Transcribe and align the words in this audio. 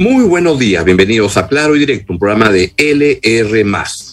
Muy 0.00 0.24
buenos 0.24 0.58
días, 0.58 0.82
bienvenidos 0.82 1.36
a 1.36 1.46
Claro 1.46 1.76
y 1.76 1.80
Directo, 1.80 2.14
un 2.14 2.18
programa 2.18 2.48
de 2.48 2.72
LR. 2.74 3.60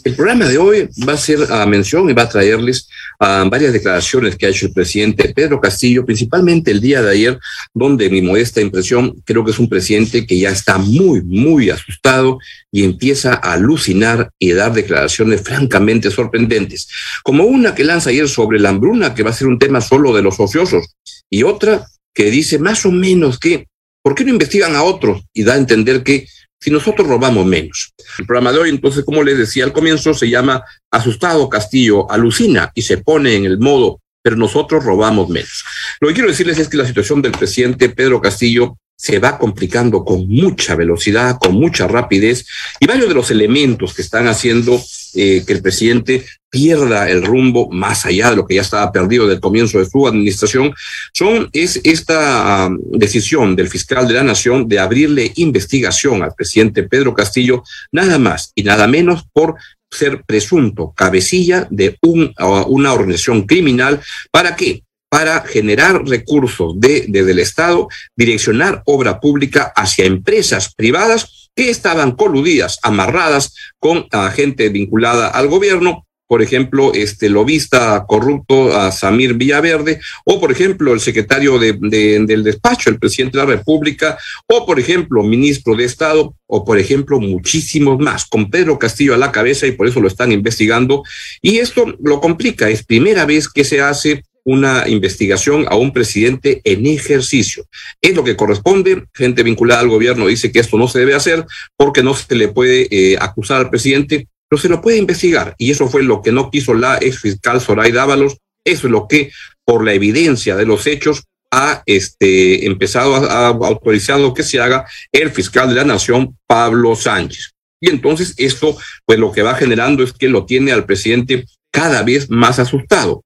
El 0.03 0.15
programa 0.17 0.45
de 0.45 0.57
hoy 0.57 0.89
va 1.07 1.13
a 1.13 1.17
ser 1.17 1.49
a 1.49 1.65
mención 1.65 2.09
y 2.09 2.13
va 2.13 2.23
a 2.23 2.29
traerles 2.29 2.89
a 3.17 3.45
varias 3.45 3.71
declaraciones 3.71 4.35
que 4.35 4.47
ha 4.47 4.49
hecho 4.49 4.65
el 4.65 4.73
presidente 4.73 5.33
Pedro 5.33 5.61
Castillo, 5.61 6.05
principalmente 6.05 6.71
el 6.71 6.81
día 6.81 7.01
de 7.01 7.11
ayer, 7.11 7.39
donde 7.73 8.09
mi 8.09 8.21
modesta 8.21 8.59
impresión 8.59 9.15
creo 9.23 9.45
que 9.45 9.51
es 9.51 9.59
un 9.59 9.69
presidente 9.69 10.27
que 10.27 10.37
ya 10.37 10.49
está 10.49 10.77
muy, 10.77 11.23
muy 11.23 11.69
asustado 11.69 12.37
y 12.69 12.83
empieza 12.83 13.35
a 13.35 13.53
alucinar 13.53 14.29
y 14.37 14.51
dar 14.51 14.73
declaraciones 14.73 15.39
francamente 15.39 16.11
sorprendentes, 16.11 16.89
como 17.23 17.45
una 17.45 17.73
que 17.73 17.85
lanza 17.85 18.09
ayer 18.09 18.27
sobre 18.27 18.59
la 18.59 18.71
hambruna, 18.71 19.15
que 19.15 19.23
va 19.23 19.29
a 19.29 19.33
ser 19.33 19.47
un 19.47 19.57
tema 19.57 19.79
solo 19.79 20.13
de 20.13 20.21
los 20.21 20.37
ociosos, 20.37 20.97
y 21.29 21.43
otra 21.43 21.87
que 22.13 22.29
dice 22.29 22.59
más 22.59 22.85
o 22.85 22.91
menos 22.91 23.39
que 23.39 23.67
¿Por 24.07 24.15
qué 24.15 24.23
no 24.23 24.29
investigan 24.29 24.73
a 24.73 24.83
otros? 24.83 25.25
Y 25.33 25.43
da 25.43 25.55
a 25.55 25.57
entender 25.57 26.01
que 26.01 26.25
si 26.61 26.71
nosotros 26.71 27.05
robamos 27.09 27.45
menos. 27.45 27.93
El 28.17 28.25
programa 28.25 28.53
de 28.53 28.59
hoy, 28.59 28.69
entonces, 28.69 29.03
como 29.03 29.21
les 29.21 29.37
decía 29.37 29.65
al 29.65 29.73
comienzo, 29.73 30.13
se 30.13 30.29
llama 30.29 30.63
Asustado 30.89 31.49
Castillo, 31.49 32.09
alucina 32.09 32.71
y 32.73 32.83
se 32.83 32.99
pone 32.99 33.35
en 33.35 33.43
el 33.43 33.59
modo, 33.59 33.99
pero 34.21 34.37
nosotros 34.37 34.85
robamos 34.85 35.27
menos. 35.27 35.65
Lo 35.99 36.07
que 36.07 36.13
quiero 36.13 36.29
decirles 36.29 36.57
es 36.57 36.69
que 36.69 36.77
la 36.77 36.87
situación 36.87 37.21
del 37.21 37.33
presidente 37.33 37.89
Pedro 37.89 38.21
Castillo 38.21 38.77
se 38.97 39.19
va 39.19 39.37
complicando 39.37 40.03
con 40.03 40.27
mucha 40.27 40.75
velocidad, 40.75 41.37
con 41.39 41.53
mucha 41.53 41.87
rapidez, 41.87 42.45
y 42.79 42.87
varios 42.87 43.07
de 43.07 43.13
los 43.13 43.29
elementos 43.29 43.93
que 43.93 44.01
están 44.01 44.27
haciendo 44.27 44.81
eh, 45.13 45.43
que 45.45 45.53
el 45.53 45.61
presidente 45.61 46.25
pierda 46.49 47.09
el 47.09 47.23
rumbo 47.23 47.69
más 47.69 48.05
allá 48.05 48.31
de 48.31 48.37
lo 48.37 48.47
que 48.47 48.55
ya 48.55 48.61
estaba 48.61 48.91
perdido 48.91 49.27
del 49.27 49.39
comienzo 49.39 49.77
de 49.77 49.85
su 49.85 50.07
administración, 50.07 50.73
son, 51.13 51.49
es 51.53 51.79
esta 51.83 52.69
decisión 52.91 53.55
del 53.55 53.69
fiscal 53.69 54.07
de 54.07 54.15
la 54.15 54.23
Nación 54.23 54.67
de 54.67 54.79
abrirle 54.79 55.31
investigación 55.35 56.23
al 56.23 56.33
presidente 56.33 56.83
Pedro 56.83 57.13
Castillo, 57.13 57.63
nada 57.91 58.17
más 58.17 58.51
y 58.55 58.63
nada 58.63 58.87
menos 58.87 59.25
por 59.31 59.55
ser 59.91 60.23
presunto 60.25 60.93
cabecilla 60.95 61.67
de 61.69 61.97
un, 62.01 62.33
una 62.67 62.93
organización 62.93 63.43
criminal. 63.43 64.01
¿Para 64.31 64.55
qué? 64.55 64.83
Para 65.17 65.41
generar 65.41 66.05
recursos 66.05 66.79
de, 66.79 67.05
desde 67.07 67.31
el 67.31 67.39
Estado, 67.39 67.87
direccionar 68.15 68.83
obra 68.85 69.19
pública 69.19 69.73
hacia 69.75 70.05
empresas 70.05 70.75
privadas 70.75 71.49
que 71.55 71.71
estaban 71.71 72.11
coludidas, 72.11 72.77
amarradas 72.83 73.55
con 73.79 74.05
gente 74.35 74.69
vinculada 74.69 75.29
al 75.29 75.47
gobierno, 75.47 76.05
por 76.27 76.43
ejemplo, 76.43 76.91
este 76.93 77.29
lobista 77.29 78.05
corrupto 78.07 78.77
a 78.77 78.91
Samir 78.91 79.33
Villaverde, 79.33 79.99
o 80.23 80.39
por 80.39 80.51
ejemplo, 80.51 80.93
el 80.93 80.99
secretario 80.99 81.57
de, 81.57 81.73
del 81.73 82.43
despacho, 82.43 82.91
el 82.91 82.99
presidente 82.99 83.39
de 83.39 83.45
la 83.45 83.55
República, 83.55 84.19
o 84.45 84.67
por 84.67 84.79
ejemplo, 84.79 85.23
ministro 85.23 85.73
de 85.75 85.85
Estado, 85.85 86.35
o 86.45 86.63
por 86.63 86.77
ejemplo, 86.77 87.19
muchísimos 87.19 87.97
más, 87.97 88.25
con 88.25 88.51
Pedro 88.51 88.77
Castillo 88.77 89.15
a 89.15 89.17
la 89.17 89.31
cabeza 89.31 89.65
y 89.65 89.71
por 89.71 89.87
eso 89.87 89.99
lo 89.99 90.09
están 90.09 90.31
investigando. 90.31 91.01
Y 91.41 91.57
esto 91.57 91.95
lo 92.03 92.21
complica, 92.21 92.69
es 92.69 92.83
primera 92.83 93.25
vez 93.25 93.49
que 93.49 93.63
se 93.63 93.81
hace 93.81 94.21
una 94.47 94.87
investigación 94.87 95.65
a 95.67 95.75
un 95.75 95.91
presidente 95.91 96.61
en 96.63 96.85
ejercicio. 96.87 97.65
Es 98.01 98.15
lo 98.15 98.23
que 98.23 98.37
corresponde. 98.37 99.03
Gente 99.13 99.43
vinculada 99.43 99.81
al 99.81 99.89
gobierno 99.89 100.25
dice 100.25 100.53
que 100.53 100.59
esto 100.59 100.77
no 100.77 100.87
se 100.87 100.99
debe 100.99 101.15
hacer 101.15 101.45
porque 101.75 102.01
no 102.01 102.13
se 102.13 102.33
le 102.33 102.47
puede 102.47 102.87
eh, 102.89 103.17
acusar 103.19 103.59
al 103.59 103.69
presidente, 103.69 104.25
pero 104.47 104.61
se 104.61 104.69
lo 104.69 104.81
puede 104.81 104.99
investigar. 104.99 105.53
Y 105.57 105.71
eso 105.71 105.89
fue 105.89 106.01
lo 106.01 106.21
que 106.21 106.31
no 106.31 106.49
quiso 106.49 106.73
la 106.73 106.97
ex 107.01 107.19
fiscal 107.19 107.59
Zoraida 107.59 108.03
Ábalos. 108.03 108.37
Eso 108.63 108.87
es 108.87 108.91
lo 108.91 109.05
que, 109.09 109.31
por 109.65 109.83
la 109.83 109.91
evidencia 109.91 110.55
de 110.55 110.65
los 110.65 110.87
hechos, 110.87 111.25
ha 111.51 111.83
este, 111.85 112.65
empezado 112.67 113.15
a, 113.15 113.47
autorizar 113.47 114.17
lo 114.17 114.33
que 114.33 114.43
se 114.43 114.61
haga 114.61 114.85
el 115.11 115.29
fiscal 115.29 115.67
de 115.67 115.75
la 115.75 115.83
Nación, 115.83 116.37
Pablo 116.47 116.95
Sánchez. 116.95 117.51
Y 117.81 117.89
entonces 117.89 118.33
esto, 118.37 118.77
pues 119.05 119.19
lo 119.19 119.33
que 119.33 119.41
va 119.41 119.55
generando 119.55 120.03
es 120.03 120.13
que 120.13 120.29
lo 120.29 120.45
tiene 120.45 120.71
al 120.71 120.85
presidente 120.85 121.45
cada 121.69 122.01
vez 122.03 122.29
más 122.29 122.59
asustado. 122.59 123.23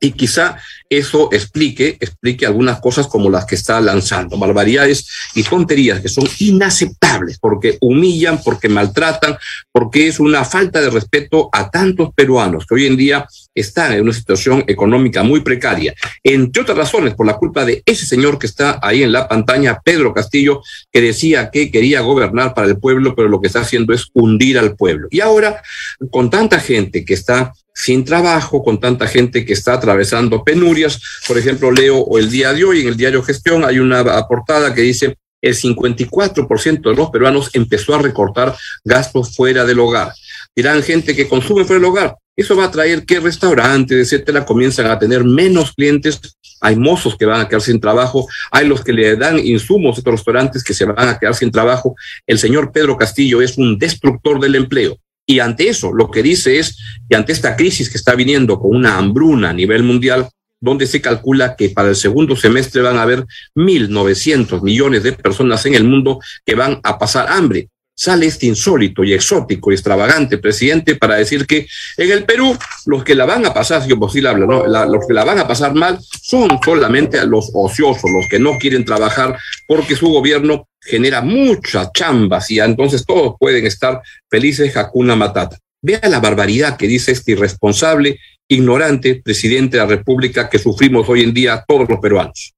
Y 0.00 0.12
quizá 0.12 0.56
eso 0.88 1.28
explique, 1.30 1.96
explique 2.00 2.46
algunas 2.46 2.80
cosas 2.80 3.06
como 3.06 3.30
las 3.30 3.44
que 3.44 3.54
está 3.54 3.80
lanzando, 3.80 4.38
barbaridades 4.38 5.06
y 5.34 5.44
tonterías 5.44 6.00
que 6.00 6.08
son 6.08 6.26
inaceptables 6.40 7.38
porque 7.38 7.78
humillan, 7.80 8.42
porque 8.42 8.68
maltratan, 8.68 9.36
porque 9.70 10.08
es 10.08 10.18
una 10.18 10.44
falta 10.44 10.80
de 10.80 10.90
respeto 10.90 11.48
a 11.52 11.70
tantos 11.70 12.10
peruanos 12.14 12.66
que 12.66 12.74
hoy 12.74 12.86
en 12.86 12.96
día 12.96 13.28
están 13.54 13.92
en 13.92 14.02
una 14.02 14.12
situación 14.12 14.64
económica 14.66 15.22
muy 15.22 15.40
precaria, 15.40 15.94
entre 16.24 16.62
otras 16.62 16.78
razones 16.78 17.14
por 17.14 17.26
la 17.26 17.36
culpa 17.36 17.64
de 17.64 17.82
ese 17.86 18.06
señor 18.06 18.38
que 18.38 18.46
está 18.46 18.80
ahí 18.82 19.02
en 19.02 19.12
la 19.12 19.28
pantalla, 19.28 19.80
Pedro 19.84 20.12
Castillo, 20.14 20.62
que 20.90 21.00
decía 21.00 21.50
que 21.50 21.70
quería 21.70 22.00
gobernar 22.00 22.54
para 22.54 22.66
el 22.68 22.78
pueblo, 22.78 23.14
pero 23.14 23.28
lo 23.28 23.40
que 23.40 23.48
está 23.48 23.60
haciendo 23.60 23.92
es 23.92 24.08
hundir 24.14 24.58
al 24.58 24.76
pueblo. 24.76 25.08
Y 25.10 25.20
ahora, 25.20 25.62
con 26.10 26.30
tanta 26.30 26.58
gente 26.58 27.04
que 27.04 27.14
está 27.14 27.52
sin 27.82 28.04
trabajo, 28.04 28.62
con 28.62 28.78
tanta 28.78 29.06
gente 29.06 29.44
que 29.44 29.54
está 29.54 29.74
atravesando 29.74 30.44
penurias. 30.44 31.00
Por 31.26 31.38
ejemplo, 31.38 31.70
leo 31.70 32.18
el 32.18 32.30
día 32.30 32.52
de 32.52 32.64
hoy 32.64 32.82
en 32.82 32.88
el 32.88 32.96
diario 32.96 33.22
Gestión 33.22 33.64
hay 33.64 33.78
una 33.78 34.04
portada 34.26 34.74
que 34.74 34.82
dice 34.82 35.16
el 35.40 35.56
54% 35.56 36.90
de 36.90 36.94
los 36.94 37.10
peruanos 37.10 37.50
empezó 37.54 37.94
a 37.94 38.02
recortar 38.02 38.54
gastos 38.84 39.34
fuera 39.34 39.64
del 39.64 39.78
hogar. 39.78 40.12
Dirán 40.54 40.82
gente 40.82 41.16
que 41.16 41.28
consume 41.28 41.64
fuera 41.64 41.80
del 41.80 41.90
hogar. 41.90 42.16
Eso 42.36 42.56
va 42.56 42.64
a 42.64 42.70
traer 42.70 43.04
que 43.04 43.20
restaurantes, 43.20 43.98
etcétera, 43.98 44.44
comienzan 44.44 44.86
a 44.86 44.98
tener 44.98 45.24
menos 45.24 45.72
clientes. 45.72 46.20
Hay 46.60 46.76
mozos 46.76 47.16
que 47.16 47.26
van 47.26 47.40
a 47.40 47.48
quedar 47.48 47.62
sin 47.62 47.80
trabajo. 47.80 48.26
Hay 48.50 48.66
los 48.66 48.82
que 48.82 48.92
le 48.92 49.16
dan 49.16 49.38
insumos 49.38 49.96
a 49.96 50.00
estos 50.00 50.14
restaurantes 50.14 50.62
que 50.62 50.74
se 50.74 50.84
van 50.84 51.08
a 51.08 51.18
quedar 51.18 51.34
sin 51.34 51.50
trabajo. 51.50 51.94
El 52.26 52.38
señor 52.38 52.72
Pedro 52.72 52.96
Castillo 52.96 53.40
es 53.40 53.56
un 53.56 53.78
destructor 53.78 54.40
del 54.40 54.54
empleo. 54.56 54.98
Y 55.30 55.38
ante 55.38 55.68
eso, 55.68 55.92
lo 55.92 56.10
que 56.10 56.24
dice 56.24 56.58
es 56.58 56.76
que 57.08 57.14
ante 57.14 57.30
esta 57.30 57.54
crisis 57.54 57.88
que 57.88 57.96
está 57.96 58.16
viniendo 58.16 58.58
con 58.58 58.74
una 58.74 58.98
hambruna 58.98 59.50
a 59.50 59.52
nivel 59.52 59.84
mundial, 59.84 60.28
donde 60.58 60.88
se 60.88 61.00
calcula 61.00 61.54
que 61.54 61.68
para 61.68 61.90
el 61.90 61.94
segundo 61.94 62.34
semestre 62.34 62.82
van 62.82 62.96
a 62.96 63.02
haber 63.02 63.24
1.900 63.54 64.60
millones 64.60 65.04
de 65.04 65.12
personas 65.12 65.64
en 65.66 65.76
el 65.76 65.84
mundo 65.84 66.18
que 66.44 66.56
van 66.56 66.80
a 66.82 66.98
pasar 66.98 67.28
hambre 67.28 67.68
sale 68.00 68.24
este 68.24 68.46
insólito 68.46 69.04
y 69.04 69.12
exótico 69.12 69.70
y 69.70 69.74
extravagante 69.74 70.38
presidente 70.38 70.96
para 70.96 71.16
decir 71.16 71.46
que 71.46 71.66
en 71.98 72.10
el 72.10 72.24
Perú 72.24 72.56
los 72.86 73.04
que 73.04 73.14
la 73.14 73.26
van 73.26 73.44
a 73.44 73.52
pasar, 73.52 73.84
si 73.84 73.94
posible 73.94 74.30
habla, 74.30 74.46
¿no? 74.46 74.66
los 74.66 75.06
que 75.06 75.12
la 75.12 75.22
van 75.22 75.38
a 75.38 75.46
pasar 75.46 75.74
mal 75.74 75.98
son 76.22 76.58
solamente 76.64 77.22
los 77.26 77.50
ociosos, 77.52 78.10
los 78.10 78.26
que 78.26 78.38
no 78.38 78.56
quieren 78.58 78.86
trabajar 78.86 79.38
porque 79.66 79.96
su 79.96 80.08
gobierno 80.08 80.66
genera 80.80 81.20
muchas 81.20 81.92
chambas 81.92 82.50
y 82.50 82.58
entonces 82.58 83.04
todos 83.04 83.34
pueden 83.38 83.66
estar 83.66 84.00
felices, 84.30 84.74
Hakuna 84.74 85.14
Matata. 85.14 85.58
Vea 85.82 86.00
la 86.08 86.20
barbaridad 86.20 86.78
que 86.78 86.86
dice 86.86 87.12
este 87.12 87.32
irresponsable, 87.32 88.18
ignorante 88.48 89.20
presidente 89.22 89.76
de 89.76 89.82
la 89.82 89.88
República 89.90 90.48
que 90.48 90.58
sufrimos 90.58 91.06
hoy 91.06 91.22
en 91.22 91.34
día 91.34 91.62
todos 91.68 91.86
los 91.86 92.00
peruanos. 92.00 92.54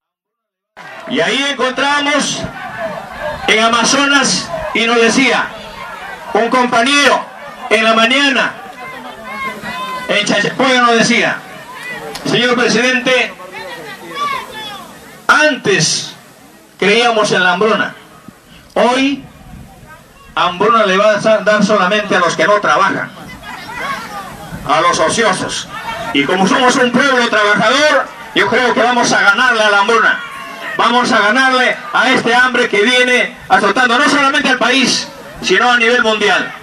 Y 1.11 1.19
ahí 1.19 1.43
encontramos 1.51 2.41
en 3.49 3.59
Amazonas 3.59 4.49
y 4.73 4.85
nos 4.85 5.01
decía, 5.01 5.47
un 6.33 6.49
compañero 6.49 7.23
en 7.69 7.83
la 7.83 7.93
mañana, 7.93 8.53
en 10.07 10.25
Chachapoya 10.25 10.81
nos 10.81 10.97
decía, 10.97 11.37
señor 12.25 12.55
presidente, 12.55 13.33
antes 15.27 16.13
creíamos 16.79 17.31
en 17.31 17.43
la 17.43 17.53
hambruna, 17.53 17.95
hoy 18.73 19.23
hambruna 20.35 20.85
le 20.85 20.97
va 20.97 21.11
a 21.11 21.19
dar 21.19 21.63
solamente 21.63 22.15
a 22.15 22.19
los 22.19 22.35
que 22.35 22.45
no 22.45 22.59
trabajan, 22.59 23.11
a 24.67 24.81
los 24.81 24.99
ociosos. 24.99 25.67
Y 26.13 26.25
como 26.25 26.47
somos 26.47 26.75
un 26.75 26.91
pueblo 26.91 27.27
trabajador, 27.29 28.07
yo 28.35 28.47
creo 28.47 28.73
que 28.73 28.81
vamos 28.81 29.11
a 29.11 29.21
ganarle 29.21 29.63
a 29.63 29.69
la 29.69 29.79
hambruna 29.79 30.19
vamos 30.77 31.11
a 31.11 31.19
ganarle 31.19 31.75
a 31.93 32.13
este 32.13 32.33
hambre 32.33 32.67
que 32.67 32.81
viene 32.81 33.35
azotando 33.47 33.97
no 33.97 34.09
solamente 34.09 34.49
al 34.49 34.57
país, 34.57 35.07
sino 35.41 35.69
a 35.69 35.77
nivel 35.77 36.01
mundial. 36.01 36.53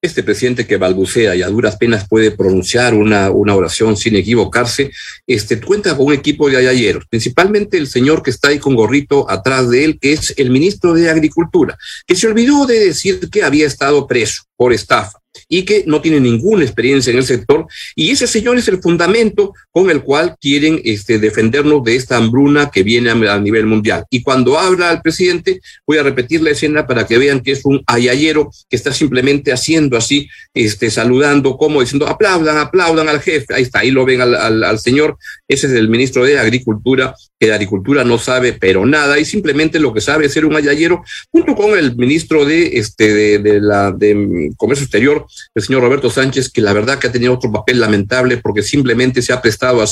Este 0.00 0.22
presidente 0.22 0.64
que 0.64 0.76
balbucea 0.76 1.34
y 1.34 1.42
a 1.42 1.48
duras 1.48 1.76
penas 1.76 2.06
puede 2.08 2.30
pronunciar 2.30 2.94
una, 2.94 3.30
una 3.30 3.56
oración 3.56 3.96
sin 3.96 4.14
equivocarse, 4.14 4.92
este, 5.26 5.60
cuenta 5.60 5.96
con 5.96 6.06
un 6.06 6.12
equipo 6.12 6.48
de 6.48 6.56
ayayeros, 6.56 7.06
principalmente 7.10 7.78
el 7.78 7.88
señor 7.88 8.22
que 8.22 8.30
está 8.30 8.48
ahí 8.48 8.60
con 8.60 8.76
gorrito 8.76 9.28
atrás 9.28 9.68
de 9.70 9.84
él, 9.84 9.98
que 10.00 10.12
es 10.12 10.34
el 10.36 10.50
ministro 10.50 10.94
de 10.94 11.10
Agricultura, 11.10 11.76
que 12.06 12.14
se 12.14 12.28
olvidó 12.28 12.64
de 12.64 12.78
decir 12.78 13.28
que 13.28 13.42
había 13.42 13.66
estado 13.66 14.06
preso 14.06 14.44
por 14.56 14.72
estafa 14.72 15.18
y 15.48 15.62
que 15.62 15.84
no 15.86 16.00
tiene 16.00 16.20
ninguna 16.20 16.64
experiencia 16.64 17.10
en 17.10 17.18
el 17.18 17.24
sector. 17.24 17.66
Y 17.96 18.10
ese 18.10 18.26
señor 18.26 18.58
es 18.58 18.68
el 18.68 18.80
fundamento 18.80 19.54
con 19.70 19.90
el 19.90 20.02
cual 20.02 20.36
quieren 20.40 20.80
este, 20.84 21.18
defendernos 21.18 21.82
de 21.84 21.96
esta 21.96 22.16
hambruna 22.16 22.70
que 22.70 22.82
viene 22.82 23.10
a, 23.10 23.38
nivel 23.38 23.66
mundial. 23.66 24.04
Y 24.10 24.22
cuando 24.22 24.58
habla 24.58 24.92
el 24.92 25.00
presidente, 25.00 25.60
voy 25.86 25.98
a 25.98 26.02
repetir 26.02 26.42
la 26.42 26.50
escena 26.50 26.86
para 26.86 27.06
que 27.06 27.18
vean 27.18 27.40
que 27.40 27.52
es 27.52 27.64
un 27.64 27.82
ayayero 27.86 28.50
que 28.68 28.76
está 28.76 28.92
simplemente 28.92 29.52
haciendo 29.52 29.96
así, 29.96 30.28
este, 30.54 30.90
saludando, 30.90 31.56
como 31.56 31.80
diciendo, 31.80 32.06
aplaudan, 32.06 32.58
aplaudan 32.58 33.08
al 33.08 33.20
jefe. 33.20 33.54
Ahí 33.54 33.62
está, 33.62 33.80
ahí 33.80 33.90
lo 33.90 34.04
ven 34.04 34.20
al, 34.20 34.34
al, 34.34 34.64
al 34.64 34.78
señor. 34.78 35.16
Ese 35.46 35.66
es 35.68 35.72
el 35.72 35.88
ministro 35.88 36.24
de 36.24 36.38
Agricultura 36.38 37.14
que 37.38 37.46
de 37.46 37.54
agricultura 37.54 38.04
no 38.04 38.18
sabe 38.18 38.52
pero 38.52 38.84
nada 38.84 39.18
y 39.18 39.24
simplemente 39.24 39.78
lo 39.78 39.94
que 39.94 40.00
sabe 40.00 40.26
es 40.26 40.32
ser 40.32 40.44
un 40.44 40.56
ayayero, 40.56 41.02
junto 41.30 41.54
con 41.54 41.78
el 41.78 41.96
ministro 41.96 42.44
de, 42.44 42.78
este, 42.78 43.38
de, 43.38 43.60
la, 43.60 43.92
de 43.92 44.50
Comercio 44.56 44.84
Exterior, 44.84 45.26
el 45.54 45.62
señor 45.62 45.82
Roberto 45.82 46.10
Sánchez, 46.10 46.50
que 46.50 46.60
la 46.60 46.72
verdad 46.72 46.98
que 46.98 47.08
ha 47.08 47.12
tenido 47.12 47.34
otro 47.34 47.50
papel 47.50 47.80
lamentable 47.80 48.38
porque 48.38 48.62
simplemente 48.62 49.22
se 49.22 49.32
ha 49.32 49.42
prestado 49.42 49.82
a 49.82 49.86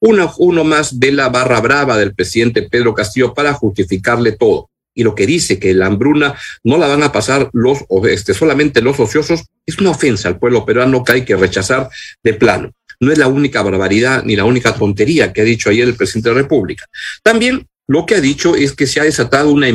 una, 0.00 0.30
uno 0.38 0.64
más 0.64 0.98
de 0.98 1.12
la 1.12 1.28
barra 1.28 1.60
brava 1.60 1.96
del 1.96 2.14
presidente 2.14 2.62
Pedro 2.62 2.94
Castillo 2.94 3.34
para 3.34 3.52
justificarle 3.52 4.32
todo. 4.32 4.68
Y 4.94 5.04
lo 5.04 5.14
que 5.14 5.26
dice 5.26 5.58
que 5.58 5.72
la 5.72 5.86
hambruna 5.86 6.34
no 6.64 6.76
la 6.76 6.86
van 6.86 7.02
a 7.02 7.12
pasar 7.12 7.48
los, 7.52 7.78
este, 8.10 8.34
solamente 8.34 8.82
los 8.82 9.00
ociosos, 9.00 9.44
es 9.64 9.78
una 9.78 9.90
ofensa 9.90 10.28
al 10.28 10.38
pueblo 10.38 10.66
peruano 10.66 11.02
que 11.02 11.12
hay 11.12 11.24
que 11.24 11.36
rechazar 11.36 11.88
de 12.22 12.34
plano 12.34 12.72
no 13.02 13.10
es 13.10 13.18
la 13.18 13.26
única 13.26 13.62
barbaridad 13.62 14.22
ni 14.24 14.36
la 14.36 14.44
única 14.44 14.72
tontería 14.72 15.32
que 15.32 15.40
ha 15.40 15.44
dicho 15.44 15.68
ayer 15.68 15.88
el 15.88 15.96
presidente 15.96 16.28
de 16.28 16.36
la 16.36 16.42
República. 16.42 16.86
También 17.24 17.66
lo 17.88 18.06
que 18.06 18.14
ha 18.14 18.20
dicho 18.20 18.54
es 18.54 18.72
que 18.72 18.86
se 18.86 19.00
ha 19.00 19.04
desatado 19.04 19.50
una, 19.50 19.66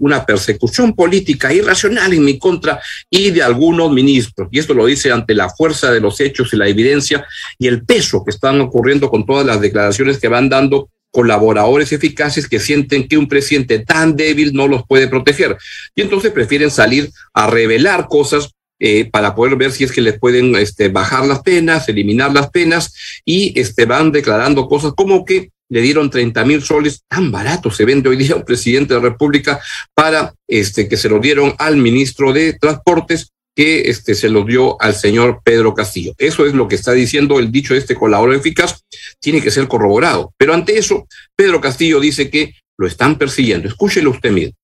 una, 0.00 0.26
persecución 0.26 0.94
política 0.94 1.52
irracional 1.52 2.12
en 2.12 2.24
mi 2.24 2.38
contra 2.38 2.80
y 3.10 3.30
de 3.30 3.42
algunos 3.42 3.90
ministros. 3.90 4.48
Y 4.50 4.58
esto 4.58 4.74
lo 4.74 4.86
dice 4.86 5.10
ante 5.10 5.34
la 5.34 5.48
fuerza 5.48 5.90
de 5.90 6.00
los 6.00 6.20
hechos 6.20 6.52
y 6.52 6.56
la 6.56 6.68
evidencia 6.68 7.26
y 7.58 7.66
el 7.66 7.84
peso 7.84 8.22
que 8.24 8.30
están 8.30 8.60
ocurriendo 8.60 9.10
con 9.10 9.24
todas 9.24 9.46
las 9.46 9.60
declaraciones 9.60 10.18
que 10.18 10.28
van 10.28 10.48
dando 10.48 10.90
colaboradores 11.10 11.92
eficaces 11.92 12.48
que 12.48 12.58
sienten 12.58 13.06
que 13.06 13.16
un 13.16 13.28
presidente 13.28 13.78
tan 13.78 14.16
débil 14.16 14.52
no 14.52 14.66
los 14.66 14.82
puede 14.86 15.08
proteger. 15.08 15.56
Y 15.94 16.02
entonces 16.02 16.32
prefieren 16.32 16.70
salir 16.70 17.10
a 17.32 17.46
revelar 17.46 18.08
cosas 18.08 18.50
eh, 18.80 19.08
para 19.10 19.34
poder 19.34 19.54
ver 19.56 19.70
si 19.70 19.84
es 19.84 19.92
que 19.92 20.00
les 20.00 20.18
pueden 20.18 20.56
este, 20.56 20.88
bajar 20.88 21.24
las 21.24 21.40
penas, 21.40 21.88
eliminar 21.88 22.32
las 22.34 22.50
penas, 22.50 22.92
y 23.24 23.58
este, 23.58 23.86
van 23.86 24.10
declarando 24.10 24.68
cosas 24.68 24.92
como 24.96 25.24
que 25.24 25.50
le 25.68 25.80
dieron 25.80 26.10
30 26.10 26.44
mil 26.44 26.62
soles, 26.62 27.02
tan 27.08 27.30
barato 27.30 27.70
se 27.70 27.84
vende 27.84 28.08
hoy 28.08 28.16
día 28.16 28.36
un 28.36 28.44
presidente 28.44 28.94
de 28.94 29.00
la 29.00 29.08
República, 29.08 29.60
para 29.94 30.34
este, 30.48 30.88
que 30.88 30.96
se 30.96 31.08
lo 31.08 31.18
dieron 31.18 31.54
al 31.58 31.76
ministro 31.76 32.32
de 32.32 32.54
Transportes, 32.54 33.30
que 33.56 33.82
este, 33.82 34.14
se 34.14 34.28
lo 34.28 34.44
dio 34.44 34.80
al 34.80 34.94
señor 34.94 35.40
Pedro 35.44 35.74
Castillo. 35.74 36.12
Eso 36.18 36.44
es 36.44 36.54
lo 36.54 36.66
que 36.68 36.74
está 36.74 36.92
diciendo 36.92 37.38
el 37.38 37.52
dicho 37.52 37.74
de 37.74 37.80
este 37.80 37.94
colaborador 37.94 38.40
eficaz, 38.40 38.82
tiene 39.20 39.40
que 39.40 39.50
ser 39.50 39.68
corroborado. 39.68 40.32
Pero 40.36 40.54
ante 40.54 40.76
eso, 40.76 41.06
Pedro 41.36 41.60
Castillo 41.60 42.00
dice 42.00 42.30
que 42.30 42.52
lo 42.76 42.86
están 42.86 43.16
persiguiendo. 43.16 43.68
Escúchelo 43.68 44.10
usted 44.10 44.32
mismo. 44.32 44.54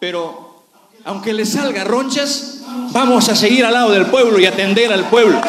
Pero 0.00 0.64
aunque 1.04 1.32
le 1.32 1.46
salga 1.46 1.84
ronchas, 1.84 2.62
vamos 2.92 3.28
a 3.28 3.36
seguir 3.36 3.64
al 3.64 3.74
lado 3.74 3.92
del 3.92 4.06
pueblo 4.06 4.40
y 4.40 4.46
atender 4.46 4.92
al 4.92 5.08
pueblo. 5.08 5.40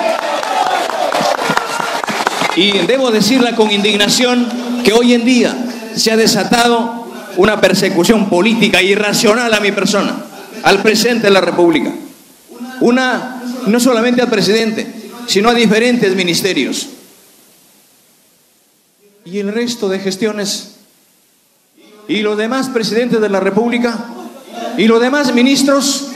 Y 2.58 2.72
debo 2.88 3.12
decirle 3.12 3.54
con 3.54 3.72
indignación 3.72 4.48
que 4.84 4.92
hoy 4.92 5.14
en 5.14 5.24
día 5.24 5.56
se 5.96 6.12
ha 6.12 6.18
desatado 6.18 7.06
una 7.38 7.62
persecución 7.62 8.30
política 8.30 8.82
irracional 8.82 9.54
a 9.54 9.60
mi 9.60 9.72
persona, 9.72 10.16
al 10.64 10.82
presidente 10.82 11.28
de 11.28 11.34
la 11.34 11.42
República. 11.42 11.94
Una, 12.82 13.44
no 13.68 13.80
solamente 13.80 14.24
al 14.24 14.30
presidente, 14.30 14.92
sino 15.28 15.50
a 15.50 15.54
diferentes 15.54 16.16
ministerios. 16.16 16.88
Y 19.24 19.38
el 19.38 19.54
resto 19.54 19.88
de 19.88 20.00
gestiones. 20.00 20.78
Y 22.08 22.22
los 22.22 22.40
demás 22.40 22.70
presidentes 22.70 23.22
de 23.22 23.30
la 23.30 23.40
República 23.40 24.04
y 24.80 24.88
los 24.88 25.00
demás 25.00 25.32
ministros 25.32 26.08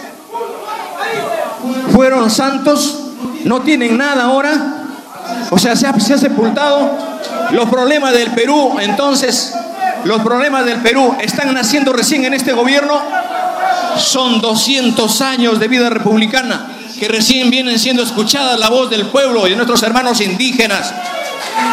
fueron 1.92 2.32
santos, 2.32 2.98
no 3.44 3.62
tienen 3.62 3.96
nada 3.96 4.24
ahora. 4.24 4.81
O 5.50 5.60
sea, 5.60 5.76
se 5.76 5.88
ha, 5.88 6.18
sepultado 6.18 6.98
los 7.52 7.70
problemas 7.70 8.14
del 8.14 8.32
Perú. 8.32 8.78
Entonces, 8.80 9.54
los 10.04 10.22
problemas 10.22 10.66
del 10.66 10.80
Perú 10.82 11.16
están 11.20 11.54
naciendo 11.54 11.94
recién 11.94 12.26
en 12.26 12.34
este 12.34 12.54
gobierno. 12.54 13.02
Son 13.98 14.40
200 14.40 15.22
años 15.22 15.60
de 15.60 15.68
vida 15.68 15.90
republicana 15.90 16.68
que 17.00 17.08
recién 17.08 17.50
vienen 17.50 17.80
siendo 17.80 18.04
escuchadas 18.04 18.60
la 18.60 18.70
voz 18.70 18.90
del 18.90 19.08
pueblo 19.08 19.48
y 19.48 19.52
de 19.52 19.56
nuestros 19.56 19.82
hermanos 19.84 20.22
indígenas, 20.22 20.94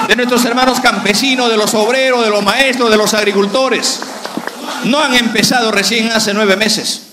de 0.09 0.17
nuestros 0.17 0.45
hermanos 0.45 0.81
campesinos, 0.81 1.51
de 1.51 1.57
los 1.57 1.75
obreros, 1.75 2.25
de 2.25 2.31
los 2.31 2.43
maestros, 2.43 2.91
de 2.91 2.97
los 2.97 3.13
agricultores 3.15 4.01
no 4.85 5.01
han 5.01 5.15
empezado 5.15 5.71
recién 5.71 6.11
hace 6.13 6.35
nueve 6.35 6.57
meses. 6.57 7.08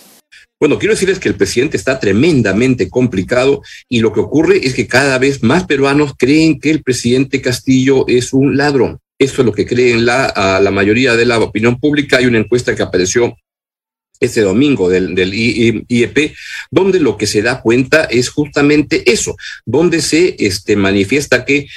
Bueno, 0.60 0.80
quiero 0.80 0.94
decirles 0.94 1.20
que 1.20 1.28
el 1.28 1.36
presidente 1.36 1.76
está 1.76 2.00
tremendamente 2.00 2.90
complicado 2.90 3.62
y 3.90 4.00
lo 4.00 4.14
que 4.14 4.22
ocurre 4.22 4.66
es 4.66 4.74
que 4.74 4.88
cada 4.88 5.18
vez 5.18 5.44
más 5.44 5.66
peruanos 5.66 6.14
creen 6.18 6.60
que 6.60 6.72
el 6.72 6.82
presidente 6.82 7.42
Castillo 7.42 8.08
es 8.08 8.32
un 8.32 8.56
ladrón. 8.56 9.00
Eso 9.20 9.42
es 9.42 9.46
lo 9.46 9.52
que 9.52 9.66
creen 9.66 10.06
la, 10.06 10.60
la 10.62 10.72
mayoría 10.72 11.16
de 11.16 11.26
la 11.26 11.40
opinión 11.40 11.80
pública. 11.80 12.18
Hay 12.18 12.26
una 12.26 12.40
encuesta 12.40 12.76
que 12.76 12.84
apareció 12.84 13.36
este 14.20 14.42
domingo 14.42 14.90
del, 14.90 15.34
IEP, 15.34 16.34
donde 16.72 17.00
lo 17.00 17.18
que 17.18 17.28
se 17.28 17.42
da 17.42 17.62
cuenta 17.62 18.06
es 18.06 18.30
justamente 18.30 19.12
eso, 19.12 19.36
donde 19.66 20.02
se 20.02 20.36
este, 20.40 20.76
manifiesta 20.76 21.46
que 21.46 21.68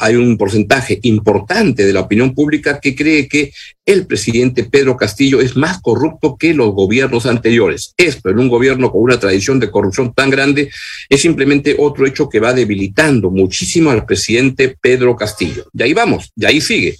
hay 0.00 0.16
un 0.16 0.36
porcentaje 0.36 0.98
importante 1.02 1.84
de 1.84 1.92
la 1.92 2.00
opinión 2.00 2.34
pública 2.34 2.80
que 2.80 2.94
cree 2.94 3.28
que 3.28 3.52
el 3.86 4.06
presidente 4.06 4.64
Pedro 4.64 4.96
Castillo 4.96 5.40
es 5.40 5.56
más 5.56 5.80
corrupto 5.80 6.36
que 6.36 6.52
los 6.52 6.74
gobiernos 6.74 7.24
anteriores. 7.24 7.94
Esto, 7.96 8.30
en 8.30 8.40
un 8.40 8.48
gobierno 8.48 8.90
con 8.90 9.02
una 9.02 9.20
tradición 9.20 9.60
de 9.60 9.70
corrupción 9.70 10.12
tan 10.12 10.28
grande, 10.28 10.70
es 11.08 11.20
simplemente 11.20 11.76
otro 11.78 12.04
hecho 12.04 12.28
que 12.28 12.40
va 12.40 12.52
debilitando 12.52 13.30
muchísimo 13.30 13.90
al 13.90 14.04
presidente 14.04 14.76
Pedro 14.80 15.14
Castillo. 15.14 15.66
Y 15.72 15.82
ahí 15.84 15.94
vamos, 15.94 16.32
y 16.34 16.44
ahí 16.44 16.60
sigue. 16.60 16.96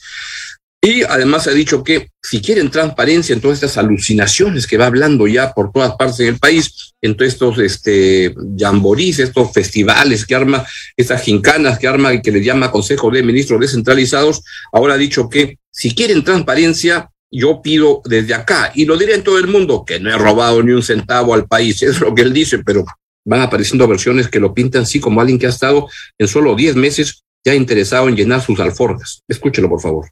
Y 0.87 1.03
además 1.03 1.49
ha 1.49 1.51
dicho 1.51 1.83
que 1.83 2.11
si 2.23 2.41
quieren 2.41 2.71
transparencia 2.71 3.33
en 3.33 3.41
todas 3.41 3.57
estas 3.57 3.77
alucinaciones 3.77 4.69
que 4.69 4.77
va 4.77 4.87
hablando 4.87 5.27
ya 5.27 5.53
por 5.53 5.73
todas 5.73 5.97
partes 5.97 6.19
del 6.19 6.39
país, 6.39 6.95
en 7.03 7.17
todos 7.17 7.33
estos 7.33 7.59
este, 7.59 8.33
jamborís, 8.57 9.19
estos 9.19 9.53
festivales 9.53 10.25
que 10.25 10.37
arma, 10.37 10.65
estas 10.97 11.23
gincanas 11.23 11.81
que 11.81 11.89
arma 11.89 12.15
y 12.15 12.23
que 12.23 12.31
le 12.31 12.45
llama 12.45 12.71
Consejo 12.71 13.11
de 13.11 13.25
Ministros 13.25 13.59
Descentralizados, 13.59 14.45
ahora 14.71 14.95
ha 14.95 14.97
dicho 14.97 15.29
que 15.29 15.59
si 15.73 15.93
quieren 15.93 16.23
transparencia, 16.23 17.11
yo 17.33 17.61
pido 17.63 18.01
desde 18.05 18.35
acá, 18.35 18.71
y 18.73 18.85
lo 18.85 18.97
diré 18.97 19.17
en 19.17 19.25
todo 19.25 19.41
el 19.41 19.49
mundo, 19.49 19.85
que 19.85 19.99
no 19.99 20.09
he 20.09 20.17
robado 20.17 20.63
ni 20.63 20.71
un 20.71 20.85
centavo 20.85 21.35
al 21.35 21.49
país, 21.49 21.83
es 21.83 21.99
lo 21.99 22.15
que 22.15 22.23
él 22.23 22.33
dice, 22.33 22.61
pero 22.65 22.85
van 23.25 23.41
apareciendo 23.41 23.89
versiones 23.89 24.29
que 24.29 24.39
lo 24.39 24.55
pintan 24.55 24.83
así 24.83 25.01
como 25.01 25.21
alguien 25.21 25.41
que 25.41 25.47
ha 25.47 25.51
estado 25.51 25.89
en 26.17 26.29
solo 26.29 26.55
10 26.55 26.77
meses 26.77 27.25
ya 27.45 27.57
interesado 27.57 28.09
en 28.09 28.15
llenar 28.15 28.41
sus 28.41 28.61
alforjas. 28.61 29.25
Escúchelo, 29.27 29.69
por 29.69 29.81
favor 29.81 30.07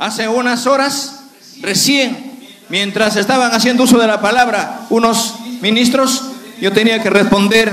hace 0.00 0.26
unas 0.28 0.66
horas, 0.66 1.20
recién, 1.60 2.32
mientras 2.70 3.16
estaban 3.16 3.52
haciendo 3.52 3.84
uso 3.84 3.98
de 3.98 4.06
la 4.06 4.20
palabra 4.20 4.86
unos 4.88 5.34
ministros, 5.60 6.22
yo 6.58 6.72
tenía 6.72 7.02
que 7.02 7.10
responder, 7.10 7.70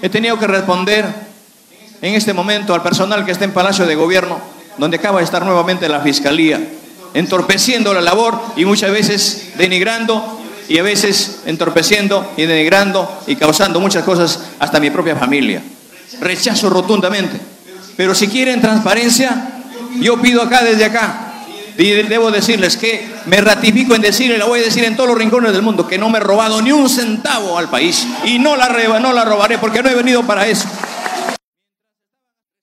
he 0.00 0.08
tenido 0.08 0.38
que 0.38 0.46
responder 0.46 1.04
en 2.00 2.14
este 2.14 2.32
momento 2.32 2.72
al 2.74 2.82
personal 2.82 3.24
que 3.24 3.32
está 3.32 3.44
en 3.44 3.52
Palacio 3.52 3.86
de 3.86 3.96
Gobierno, 3.96 4.40
donde 4.78 4.98
acaba 4.98 5.18
de 5.18 5.24
estar 5.24 5.44
nuevamente 5.44 5.88
la 5.88 6.00
Fiscalía, 6.00 6.60
entorpeciendo 7.12 7.92
la 7.92 8.00
labor 8.00 8.40
y 8.56 8.64
muchas 8.64 8.92
veces 8.92 9.52
denigrando 9.58 10.40
y 10.68 10.78
a 10.78 10.84
veces 10.84 11.40
entorpeciendo 11.44 12.34
y 12.36 12.46
denigrando 12.46 13.20
y 13.26 13.34
causando 13.34 13.80
muchas 13.80 14.04
cosas 14.04 14.38
hasta 14.60 14.78
mi 14.78 14.90
propia 14.90 15.16
familia. 15.16 15.60
Rechazo 16.20 16.70
rotundamente. 16.70 17.40
Pero 17.96 18.14
si 18.14 18.28
quieren 18.28 18.60
transparencia, 18.60 19.59
yo 20.00 20.20
pido 20.20 20.42
acá 20.42 20.62
desde 20.64 20.84
acá, 20.84 21.30
y 21.78 21.92
debo 22.02 22.30
decirles 22.30 22.76
que 22.76 23.08
me 23.26 23.40
ratifico 23.40 23.94
en 23.94 24.02
decirle, 24.02 24.36
lo 24.36 24.48
voy 24.48 24.60
a 24.60 24.64
decir 24.64 24.84
en 24.84 24.96
todos 24.96 25.08
los 25.08 25.18
rincones 25.18 25.52
del 25.52 25.62
mundo, 25.62 25.86
que 25.86 25.98
no 25.98 26.10
me 26.10 26.18
he 26.18 26.20
robado 26.20 26.60
ni 26.60 26.72
un 26.72 26.88
centavo 26.88 27.56
al 27.56 27.70
país 27.70 28.06
y 28.24 28.38
no 28.38 28.56
la, 28.56 28.68
no 29.00 29.12
la 29.12 29.24
robaré 29.24 29.58
porque 29.58 29.82
no 29.82 29.88
he 29.88 29.94
venido 29.94 30.26
para 30.26 30.46
eso. 30.46 30.68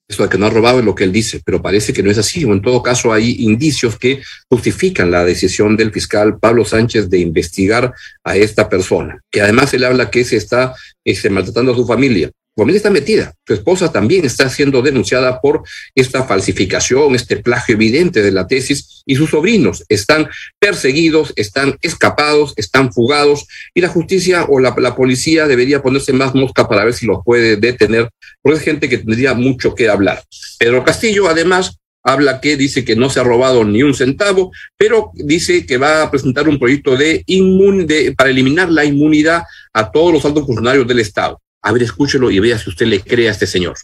Eso 0.10 0.24
de 0.24 0.30
que 0.30 0.38
no 0.38 0.46
ha 0.46 0.50
robado 0.50 0.80
es 0.80 0.86
lo 0.86 0.96
que 0.96 1.04
él 1.04 1.12
dice, 1.12 1.42
pero 1.44 1.62
parece 1.62 1.92
que 1.92 2.02
no 2.02 2.10
es 2.10 2.18
así. 2.18 2.46
O 2.46 2.54
en 2.54 2.62
todo 2.62 2.82
caso, 2.82 3.12
hay 3.12 3.38
indicios 3.40 3.98
que 3.98 4.22
justifican 4.50 5.12
la 5.12 5.26
decisión 5.26 5.76
del 5.76 5.92
fiscal 5.92 6.40
Pablo 6.40 6.64
Sánchez 6.64 7.10
de 7.10 7.20
investigar 7.20 7.94
a 8.24 8.38
esta 8.38 8.70
persona, 8.70 9.20
que 9.30 9.42
además 9.42 9.74
él 9.74 9.84
habla 9.84 10.10
que 10.10 10.24
se 10.24 10.38
está 10.38 10.74
este, 11.04 11.30
maltratando 11.30 11.74
a 11.74 11.76
su 11.76 11.86
familia. 11.86 12.32
Familia 12.64 12.78
está 12.78 12.90
metida. 12.90 13.34
Su 13.46 13.54
esposa 13.54 13.92
también 13.92 14.26
está 14.26 14.50
siendo 14.50 14.82
denunciada 14.82 15.40
por 15.42 15.64
esta 15.94 16.24
falsificación, 16.24 17.16
este 17.16 17.38
plagio 17.38 17.76
evidente 17.76 18.22
de 18.22 18.32
la 18.32 18.48
tesis, 18.48 19.04
y 19.06 19.16
sus 19.16 19.30
sobrinos 19.30 19.84
están 19.90 20.28
perseguidos, 20.60 21.34
están 21.36 21.78
escapados, 21.82 22.54
están 22.58 22.92
fugados, 22.92 23.46
y 23.74 23.82
la 23.82 23.90
justicia 23.90 24.46
o 24.50 24.60
la, 24.60 24.76
policía 24.96 25.48
debería 25.48 25.84
ponerse 25.84 26.14
más 26.14 26.34
mosca 26.34 26.68
para 26.68 26.84
ver 26.84 26.94
si 26.94 27.06
los 27.06 27.20
puede 27.24 27.58
detener, 27.58 28.10
porque 28.42 28.58
es 28.58 28.64
gente 28.64 28.90
que 28.90 28.98
tendría 28.98 29.34
mucho 29.36 29.76
que 29.76 29.88
hablar. 29.88 30.24
Pedro 30.58 30.84
Castillo, 30.84 31.30
además, 31.30 31.78
habla 32.04 32.42
que 32.42 32.58
dice 32.58 32.84
que 32.84 32.96
no 32.96 33.10
se 33.10 33.20
ha 33.20 33.24
robado 33.24 33.64
ni 33.66 33.84
un 33.84 33.94
centavo, 33.94 34.52
pero 34.78 35.12
dice 35.14 35.66
que 35.66 35.78
va 35.78 36.04
a 36.04 36.10
presentar 36.10 36.50
un 36.50 36.58
proyecto 36.58 36.96
de, 36.96 37.24
de 37.28 38.16
para 38.18 38.30
eliminar 38.30 38.72
la 38.72 38.86
inmunidad 38.86 39.44
a 39.74 39.92
todos 39.92 40.14
los 40.14 40.26
altos 40.26 40.46
funcionarios 40.46 40.88
del 40.88 41.00
Estado. 41.00 41.40
A 41.62 41.72
ver, 41.72 41.84
escúchelo 41.84 42.32
y 42.32 42.40
vea 42.40 42.58
si 42.58 42.70
usted 42.70 42.86
le 42.86 43.02
cree 43.02 43.28
a 43.28 43.32
este 43.32 43.48
señor. 43.48 43.78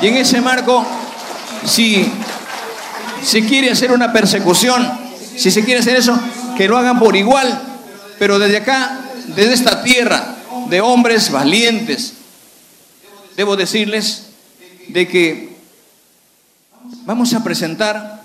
Y 0.00 0.06
en 0.06 0.16
ese 0.16 0.40
marco, 0.40 0.86
si 1.64 2.10
se 3.22 3.44
quiere 3.44 3.70
hacer 3.70 3.92
una 3.92 4.12
persecución, 4.12 4.88
si 5.36 5.50
se 5.50 5.64
quiere 5.64 5.80
hacer 5.80 5.96
eso, 5.96 6.18
que 6.56 6.68
lo 6.68 6.76
hagan 6.76 6.98
por 6.98 7.16
igual, 7.16 7.62
pero 8.18 8.38
desde 8.38 8.58
acá, 8.58 9.00
desde 9.28 9.52
esta 9.52 9.82
tierra 9.82 10.36
de 10.68 10.80
hombres 10.80 11.30
valientes, 11.30 12.14
debo 13.36 13.56
decirles 13.56 14.30
de 14.88 15.06
que 15.06 15.56
vamos 17.04 17.34
a 17.34 17.44
presentar 17.44 18.24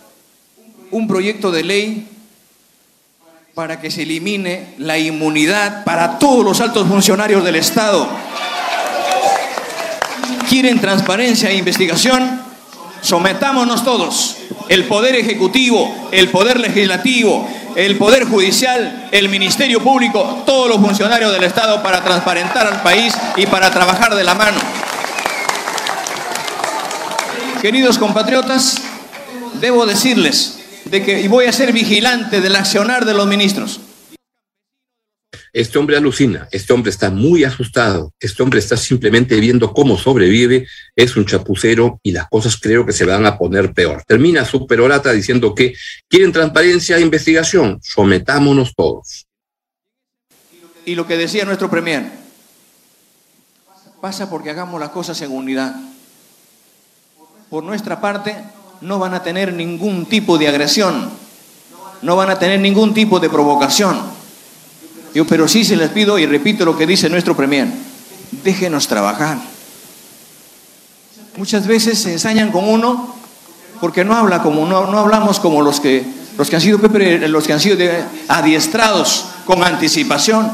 un 0.92 1.08
proyecto 1.08 1.51
de 1.51 1.63
ley 1.63 2.08
para 3.53 3.79
que 3.79 3.91
se 3.91 4.01
elimine 4.01 4.74
la 4.79 4.98
inmunidad 4.98 5.83
para 5.83 6.17
todos 6.17 6.43
los 6.43 6.60
altos 6.60 6.88
funcionarios 6.88 7.43
del 7.43 7.55
Estado. 7.55 8.10
¿Quieren 10.50 10.81
transparencia 10.81 11.51
e 11.51 11.57
investigación? 11.57 12.41
Sometámonos 13.01 13.83
todos, 13.83 14.38
el 14.69 14.86
Poder 14.86 15.15
Ejecutivo, 15.15 16.10
el 16.12 16.29
Poder 16.29 16.60
Legislativo, 16.60 17.48
el 17.75 17.95
Poder 17.98 18.25
Judicial, 18.25 19.10
el 19.12 19.29
Ministerio 19.29 19.83
Público, 19.83 20.41
todos 20.48 20.67
los 20.67 20.77
funcionarios 20.77 21.31
del 21.31 21.43
Estado 21.43 21.83
para 21.83 22.03
transparentar 22.03 22.65
al 22.65 22.81
país 22.81 23.13
y 23.36 23.45
para 23.45 23.69
trabajar 23.69 24.15
de 24.15 24.24
la 24.24 24.33
mano. 24.33 24.57
Queridos 27.62 28.00
compatriotas, 28.00 28.81
debo 29.62 29.86
decirles 29.86 30.62
de 30.94 31.02
que 31.02 31.22
y 31.22 31.28
voy 31.28 31.46
a 31.46 31.52
ser 31.52 31.74
vigilante 31.74 32.40
del 32.40 32.56
accionar 32.56 33.04
de 33.04 33.16
los 33.16 33.26
ministros. 33.26 33.80
Este 35.52 35.80
hombre 35.80 35.98
alucina, 35.98 36.48
este 36.52 36.72
hombre 36.72 36.92
está 36.92 37.10
muy 37.10 37.44
asustado, 37.44 38.14
este 38.20 38.44
hombre 38.44 38.60
está 38.60 38.78
simplemente 38.78 39.40
viendo 39.40 39.74
cómo 39.74 39.98
sobrevive, 39.98 40.68
es 40.96 41.16
un 41.16 41.26
chapucero 41.26 42.00
y 42.04 42.12
las 42.12 42.30
cosas 42.30 42.58
creo 42.58 42.86
que 42.86 42.94
se 42.94 43.06
van 43.06 43.26
a 43.26 43.40
poner 43.40 43.74
peor. 43.74 44.04
Termina 44.06 44.46
su 44.46 44.68
perorata 44.68 45.12
diciendo 45.12 45.56
que 45.56 45.74
quieren 46.08 46.32
transparencia 46.32 46.98
e 46.98 47.02
investigación, 47.02 47.80
sometámonos 47.82 48.76
todos. 48.76 49.26
Y 50.86 50.94
lo 50.94 51.08
que 51.08 51.18
decía 51.18 51.44
nuestro 51.44 51.72
premier, 51.72 52.04
pasa 54.00 54.30
porque 54.30 54.52
hagamos 54.52 54.80
las 54.80 54.90
cosas 54.90 55.20
en 55.24 55.32
unidad 55.32 55.76
por 57.50 57.64
nuestra 57.64 58.00
parte, 58.00 58.36
no 58.84 59.00
van 59.00 59.13
a 59.13 59.24
tener 59.24 59.54
ningún 59.54 60.06
tipo 60.06 60.38
de 60.38 60.50
agresión, 60.50 61.10
no 62.02 62.16
van 62.18 62.30
a 62.30 62.38
tener 62.38 62.60
ningún 62.60 62.94
tipo 62.94 63.20
de 63.20 63.30
provocación. 63.30 63.98
Yo, 65.16 65.25
pero 65.25 65.48
sí 65.48 65.63
se 65.63 65.78
les 65.78 65.90
pido, 65.90 66.20
y 66.20 66.25
repito 66.25 66.66
lo 66.66 66.78
que 66.78 66.86
dice 66.86 67.10
nuestro 67.10 67.36
Premier, 67.36 67.68
déjenos 68.44 68.88
trabajar. 68.88 69.38
Muchas 71.38 71.66
veces 71.66 72.00
se 72.00 72.12
ensañan 72.12 72.52
con 72.52 72.68
uno 72.68 73.16
porque 73.80 74.04
no 74.04 74.16
habla 74.16 74.44
como 74.44 74.66
no, 74.68 74.92
no 74.92 75.00
hablamos 75.00 75.40
como 75.40 75.62
los 75.62 75.80
que 75.80 76.06
los 76.38 76.50
que 76.50 76.56
han 76.56 76.62
sido 76.62 76.78
los 76.78 77.46
que 77.46 77.54
han 77.54 77.60
sido 77.60 77.78
adiestrados 78.28 79.25
con 79.46 79.63
anticipación 79.63 80.52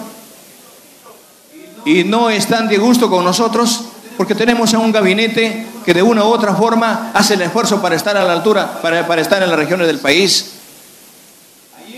y 1.86 2.04
no 2.06 2.30
están 2.30 2.68
de 2.68 2.78
gusto 2.78 3.10
con 3.10 3.26
nosotros 3.26 3.89
porque 4.20 4.36
tenemos 4.36 4.74
a 4.74 4.80
un 4.80 4.92
gabinete 4.92 5.66
que 5.86 5.94
de 5.94 6.04
una 6.04 6.26
u 6.26 6.28
otra 6.28 6.54
forma 6.54 7.12
hace 7.14 7.36
el 7.36 7.42
esfuerzo 7.42 7.82
para 7.82 7.96
estar 7.96 8.18
a 8.18 8.26
la 8.26 8.34
altura, 8.34 8.82
para, 8.82 9.22
estar 9.22 9.42
en 9.42 9.50
las 9.50 9.58
regiones 9.58 9.88
del 9.88 10.00
país. 10.00 10.56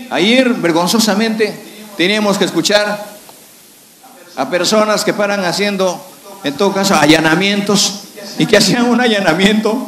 Ayer, 0.08 0.50
vergonzosamente, 0.50 1.52
teníamos 1.96 2.38
que 2.38 2.44
escuchar 2.44 3.04
a 4.36 4.48
personas 4.48 5.02
que 5.02 5.12
paran 5.12 5.44
haciendo, 5.44 6.00
en 6.44 6.54
todo 6.56 6.72
caso, 6.72 6.94
allanamientos 6.94 8.02
y 8.38 8.46
que 8.46 8.56
hacían 8.56 8.84
un 8.84 9.00
allanamiento 9.00 9.84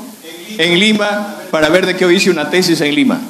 en 0.58 0.76
Lima 0.76 1.36
para 1.52 1.68
ver 1.68 1.86
de 1.86 1.94
qué 1.94 2.12
hice 2.12 2.30
una 2.30 2.50
tesis 2.50 2.80
en 2.80 2.96
Lima. 2.96 3.20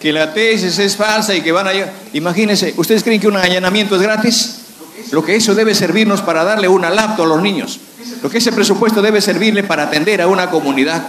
Que 0.00 0.12
la 0.12 0.34
tesis 0.34 0.80
es 0.80 0.96
falsa 0.96 1.32
y 1.32 1.42
que 1.42 1.52
van 1.52 1.68
a... 1.68 1.72
Imagínense, 2.12 2.74
¿ustedes 2.76 3.04
creen 3.04 3.20
que 3.20 3.28
un 3.28 3.36
allanamiento 3.36 3.94
es 3.94 4.02
gratis? 4.02 4.65
Lo 5.10 5.24
que 5.24 5.36
eso 5.36 5.54
debe 5.54 5.74
servirnos 5.74 6.20
para 6.20 6.44
darle 6.44 6.68
una 6.68 6.90
laptop 6.90 7.26
a 7.26 7.28
los 7.28 7.42
niños. 7.42 7.80
Lo 8.22 8.30
que 8.30 8.38
ese 8.38 8.52
presupuesto 8.52 9.02
debe 9.02 9.20
servirle 9.20 9.62
para 9.62 9.84
atender 9.84 10.20
a 10.20 10.26
una 10.26 10.50
comunidad. 10.50 11.02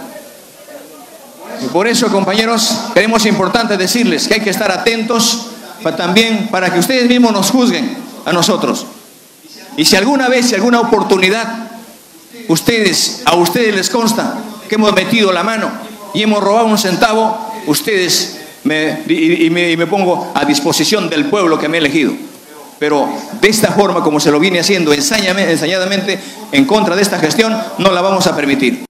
Y 1.62 1.66
por 1.66 1.88
eso, 1.88 2.08
compañeros, 2.08 2.72
creemos 2.94 3.26
importante 3.26 3.76
decirles 3.76 4.28
que 4.28 4.34
hay 4.34 4.40
que 4.40 4.50
estar 4.50 4.70
atentos 4.70 5.48
también 5.96 6.48
para 6.50 6.72
que 6.72 6.78
ustedes 6.78 7.08
mismos 7.08 7.32
nos 7.32 7.50
juzguen 7.50 7.96
a 8.24 8.32
nosotros. 8.32 8.86
Y 9.76 9.84
si 9.84 9.96
alguna 9.96 10.28
vez, 10.28 10.46
si 10.48 10.54
alguna 10.54 10.80
oportunidad, 10.80 11.70
ustedes, 12.48 13.22
a 13.24 13.34
ustedes 13.36 13.74
les 13.74 13.90
consta 13.90 14.38
que 14.68 14.74
hemos 14.74 14.92
metido 14.92 15.32
la 15.32 15.42
mano 15.42 15.70
y 16.14 16.22
hemos 16.22 16.42
robado 16.42 16.66
un 16.66 16.78
centavo, 16.78 17.52
ustedes 17.66 18.38
me, 18.64 19.02
y 19.08 19.50
me 19.50 19.86
pongo 19.86 20.32
a 20.34 20.44
disposición 20.44 21.08
del 21.08 21.26
pueblo 21.26 21.58
que 21.58 21.68
me 21.68 21.78
ha 21.78 21.80
elegido. 21.80 22.12
Pero 22.78 23.08
de 23.40 23.48
esta 23.48 23.72
forma, 23.72 24.02
como 24.02 24.20
se 24.20 24.30
lo 24.30 24.40
viene 24.40 24.60
haciendo 24.60 24.92
ensañadamente 24.92 26.18
en 26.52 26.64
contra 26.64 26.94
de 26.96 27.02
esta 27.02 27.18
gestión, 27.18 27.56
no 27.78 27.92
la 27.92 28.00
vamos 28.00 28.26
a 28.26 28.36
permitir. 28.36 28.84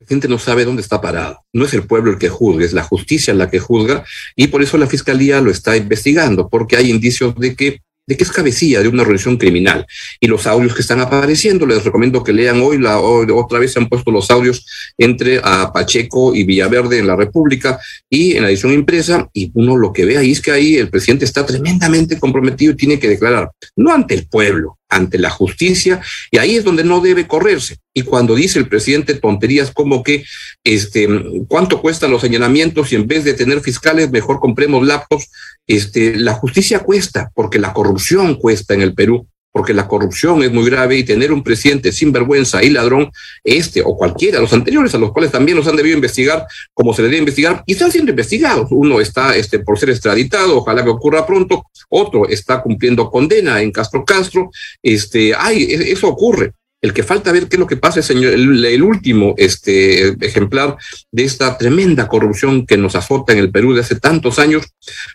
La 0.00 0.06
gente 0.06 0.28
no 0.28 0.38
sabe 0.38 0.64
dónde 0.64 0.82
está 0.82 1.00
parado. 1.00 1.44
No 1.52 1.64
es 1.64 1.72
el 1.72 1.86
pueblo 1.86 2.10
el 2.10 2.18
que 2.18 2.28
juzga, 2.28 2.64
es 2.64 2.72
la 2.72 2.82
justicia 2.82 3.32
la 3.32 3.48
que 3.48 3.58
juzga 3.58 4.04
y 4.36 4.48
por 4.48 4.62
eso 4.62 4.76
la 4.76 4.86
fiscalía 4.86 5.40
lo 5.40 5.50
está 5.50 5.76
investigando, 5.76 6.48
porque 6.48 6.76
hay 6.76 6.90
indicios 6.90 7.34
de 7.36 7.56
que 7.56 7.80
de 8.06 8.16
que 8.16 8.24
es 8.24 8.30
cabecilla 8.30 8.82
de 8.82 8.88
una 8.88 9.02
organización 9.02 9.36
criminal. 9.36 9.86
Y 10.20 10.26
los 10.26 10.46
audios 10.46 10.74
que 10.74 10.82
están 10.82 11.00
apareciendo, 11.00 11.66
les 11.66 11.84
recomiendo 11.84 12.22
que 12.22 12.32
lean 12.32 12.60
hoy, 12.60 12.78
la, 12.78 12.98
otra 12.98 13.58
vez 13.58 13.72
se 13.72 13.78
han 13.78 13.88
puesto 13.88 14.10
los 14.10 14.30
audios 14.30 14.66
entre 14.98 15.40
a 15.42 15.72
Pacheco 15.72 16.34
y 16.34 16.44
Villaverde 16.44 16.98
en 16.98 17.06
la 17.06 17.16
República 17.16 17.78
y 18.08 18.36
en 18.36 18.42
la 18.42 18.50
edición 18.50 18.72
impresa, 18.72 19.28
y 19.32 19.50
uno 19.54 19.76
lo 19.76 19.92
que 19.92 20.04
ve 20.04 20.18
ahí 20.18 20.32
es 20.32 20.40
que 20.40 20.50
ahí 20.50 20.76
el 20.76 20.90
presidente 20.90 21.24
está 21.24 21.44
tremendamente 21.44 22.18
comprometido 22.18 22.72
y 22.72 22.76
tiene 22.76 22.98
que 22.98 23.08
declarar, 23.08 23.50
no 23.76 23.92
ante 23.92 24.14
el 24.14 24.26
pueblo, 24.28 24.78
ante 24.88 25.18
la 25.18 25.30
justicia, 25.30 26.00
y 26.30 26.38
ahí 26.38 26.56
es 26.56 26.64
donde 26.64 26.84
no 26.84 27.00
debe 27.00 27.26
correrse. 27.26 27.78
Y 27.92 28.02
cuando 28.02 28.34
dice 28.34 28.58
el 28.58 28.68
presidente 28.68 29.14
tonterías 29.14 29.70
como 29.70 30.02
que, 30.02 30.24
este, 30.62 31.08
¿cuánto 31.48 31.80
cuestan 31.80 32.10
los 32.10 32.20
señalamientos 32.20 32.92
y 32.92 32.96
en 32.96 33.06
vez 33.06 33.24
de 33.24 33.34
tener 33.34 33.60
fiscales, 33.60 34.10
mejor 34.10 34.40
compremos 34.40 34.86
laptops? 34.86 35.30
Este, 35.66 36.16
la 36.16 36.34
justicia 36.34 36.80
cuesta, 36.80 37.30
porque 37.34 37.58
la 37.58 37.72
corrupción 37.72 38.36
cuesta 38.36 38.74
en 38.74 38.82
el 38.82 38.94
Perú, 38.94 39.26
porque 39.54 39.72
la 39.72 39.86
corrupción 39.86 40.42
es 40.42 40.50
muy 40.50 40.68
grave 40.68 40.96
y 40.96 41.04
tener 41.04 41.30
un 41.30 41.44
presidente 41.44 41.92
sin 41.92 42.10
vergüenza 42.10 42.60
y 42.64 42.70
ladrón, 42.70 43.12
este 43.44 43.82
o 43.84 43.96
cualquiera, 43.96 44.40
los 44.40 44.52
anteriores, 44.52 44.92
a 44.96 44.98
los 44.98 45.12
cuales 45.12 45.30
también 45.30 45.56
los 45.56 45.68
han 45.68 45.76
debido 45.76 45.94
investigar 45.94 46.44
como 46.74 46.92
se 46.92 47.02
les 47.02 47.12
debe 47.12 47.20
investigar, 47.20 47.62
y 47.64 47.74
están 47.74 47.92
siendo 47.92 48.10
investigados. 48.10 48.66
Uno 48.72 49.00
está 49.00 49.36
este, 49.36 49.60
por 49.60 49.78
ser 49.78 49.90
extraditado, 49.90 50.56
ojalá 50.56 50.82
que 50.82 50.90
ocurra 50.90 51.24
pronto, 51.24 51.66
otro 51.88 52.28
está 52.28 52.62
cumpliendo 52.62 53.08
condena 53.08 53.62
en 53.62 53.70
Castro 53.70 54.04
Castro, 54.04 54.50
este, 54.82 55.32
ay, 55.38 55.62
e, 55.62 55.92
eso 55.92 56.08
ocurre. 56.08 56.50
El 56.82 56.92
que 56.92 57.04
falta 57.04 57.30
ver 57.30 57.46
qué 57.48 57.54
es 57.54 57.60
lo 57.60 57.68
que 57.68 57.76
pasa, 57.76 58.02
señor, 58.02 58.32
el, 58.32 58.82
último 58.82 59.34
este, 59.38 60.08
ejemplar 60.26 60.76
de 61.12 61.24
esta 61.24 61.56
tremenda 61.56 62.08
corrupción 62.08 62.66
que 62.66 62.76
nos 62.76 62.96
azota 62.96 63.32
en 63.32 63.38
el 63.38 63.52
Perú 63.52 63.72
de 63.72 63.82
hace 63.82 64.00
tantos 64.00 64.40
años, 64.40 64.66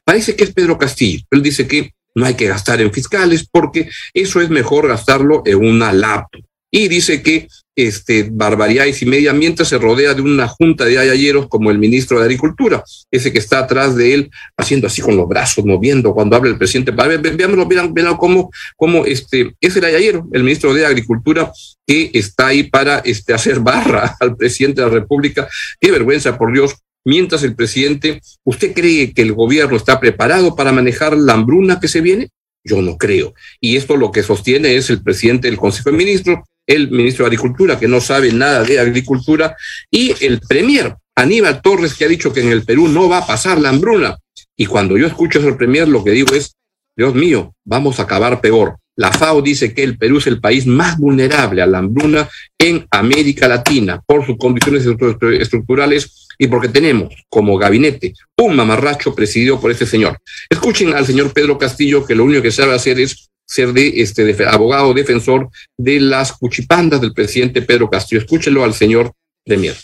parece 0.06 0.38
que 0.38 0.46
es 0.46 0.54
Pedro 0.54 0.78
Castillo. 0.78 1.26
Él 1.30 1.44
dice 1.44 1.68
que 1.68 1.92
no 2.16 2.26
hay 2.26 2.36
que 2.36 2.48
gastar 2.48 2.82
en 2.82 2.92
fiscales 2.92 3.48
porque 3.50 3.90
eso 4.14 4.42
es 4.42 4.50
mejor 4.50 4.88
gastarlo 4.88 5.44
en 5.46 5.58
una 5.58 5.94
laptop. 5.94 6.42
Y 6.72 6.88
dice 6.88 7.24
que 7.24 7.48
este, 7.76 8.28
barbaridades 8.30 9.02
y 9.02 9.06
media 9.06 9.32
mientras 9.34 9.70
se 9.70 9.78
rodea 9.78 10.14
de 10.14 10.22
una 10.22 10.48
junta 10.48 10.86
de 10.86 11.00
ayayeros 11.00 11.48
como 11.48 11.72
el 11.72 11.80
ministro 11.80 12.20
de 12.20 12.26
Agricultura, 12.26 12.84
ese 13.10 13.32
que 13.32 13.40
está 13.40 13.60
atrás 13.60 13.96
de 13.96 14.14
él 14.14 14.32
haciendo 14.58 14.88
así 14.88 15.02
con 15.02 15.16
los 15.16 15.28
brazos, 15.28 15.66
moviendo 15.66 16.14
cuando 16.14 16.36
habla 16.36 16.52
el 16.52 16.58
presidente. 16.58 16.92
Veámoslo, 16.92 17.66
vean, 17.68 17.94
vean 17.94 18.18
cómo, 18.18 18.52
cómo 18.76 19.06
este, 19.06 19.56
es 19.62 19.76
el 19.78 19.86
ayayero, 19.86 20.28
el 20.34 20.44
ministro 20.44 20.74
de 20.74 20.86
Agricultura, 20.86 21.52
que 21.88 22.12
está 22.14 22.48
ahí 22.48 22.64
para 22.64 23.00
este, 23.00 23.34
hacer 23.34 23.62
barra 23.62 24.16
al 24.20 24.36
presidente 24.36 24.82
de 24.82 24.88
la 24.88 24.94
República. 24.94 25.48
Qué 25.80 25.90
vergüenza, 25.90 26.38
por 26.38 26.52
Dios. 26.52 26.76
Mientras 27.06 27.44
el 27.44 27.56
presidente, 27.56 28.22
¿usted 28.44 28.74
cree 28.74 29.14
que 29.14 29.22
el 29.22 29.34
gobierno 29.34 29.78
está 29.78 30.00
preparado 30.00 30.56
para 30.56 30.72
manejar 30.72 31.18
la 31.18 31.34
hambruna 31.34 31.80
que 31.80 31.88
se 31.88 32.02
viene? 32.02 32.30
Yo 32.64 32.82
no 32.82 32.98
creo. 32.98 33.34
Y 33.62 33.78
esto 33.78 33.96
lo 33.96 34.12
que 34.12 34.24
sostiene 34.24 34.76
es 34.76 34.90
el 34.90 35.02
presidente 35.02 35.48
del 35.48 35.58
Consejo 35.58 35.92
de 35.92 35.98
Ministros, 35.98 36.40
el 36.68 36.92
ministro 36.92 37.26
de 37.26 37.30
Agricultura, 37.30 37.80
que 37.80 37.88
no 37.88 38.00
sabe 38.02 38.32
nada 38.32 38.64
de 38.64 38.80
agricultura, 38.80 39.56
y 39.90 40.14
el 40.24 40.40
premier 40.40 40.96
Aníbal 41.16 41.62
Torres, 41.62 41.96
que 41.96 42.06
ha 42.06 42.08
dicho 42.08 42.32
que 42.32 42.42
en 42.42 42.50
el 42.50 42.64
Perú 42.64 42.88
no 42.88 43.10
va 43.10 43.20
a 43.20 43.28
pasar 43.28 43.60
la 43.60 43.70
hambruna. 43.70 44.18
Y 44.56 44.66
cuando 44.66 44.98
yo 44.98 45.08
escucho 45.08 45.40
al 45.40 45.58
premier, 45.58 45.88
lo 45.88 46.04
que 46.04 46.12
digo 46.12 46.36
es, 46.36 46.56
Dios 46.96 47.16
mío, 47.16 47.56
vamos 47.66 48.00
a 48.00 48.04
acabar 48.04 48.42
peor. 48.42 48.76
La 48.98 49.14
FAO 49.14 49.42
dice 49.42 49.74
que 49.74 49.84
el 49.84 49.98
Perú 49.98 50.18
es 50.18 50.28
el 50.28 50.42
país 50.42 50.68
más 50.68 50.98
vulnerable 50.98 51.62
a 51.62 51.66
la 51.66 51.78
hambruna 51.78 52.30
en 52.58 52.86
América 52.92 53.48
Latina 53.48 54.02
por 54.06 54.26
sus 54.26 54.38
condiciones 54.38 54.86
estructurales 54.86 56.19
y 56.42 56.48
porque 56.48 56.70
tenemos 56.70 57.14
como 57.30 57.58
gabinete 57.58 58.14
un 58.38 58.56
mamarracho 58.56 59.14
presidido 59.14 59.60
por 59.60 59.72
ese 59.72 59.86
señor. 59.86 60.20
Escuchen 60.50 60.94
al 60.96 61.06
señor 61.06 61.34
Pedro 61.34 61.58
Castillo 61.58 62.06
que 62.06 62.16
lo 62.16 62.24
único 62.24 62.42
que 62.42 62.52
sabe 62.52 62.74
hacer 62.74 63.00
es 63.00 63.30
ser 63.46 63.74
de 63.74 64.02
este 64.02 64.36
abogado 64.48 64.94
defensor 64.94 65.50
de 65.78 66.00
las 66.00 66.32
cuchipandas 66.32 67.02
del 67.02 67.14
presidente 67.14 67.62
Pedro 67.62 67.90
Castillo. 67.90 68.22
Escúchelo 68.22 68.64
al 68.64 68.74
señor 68.74 69.12
Premier. 69.46 69.76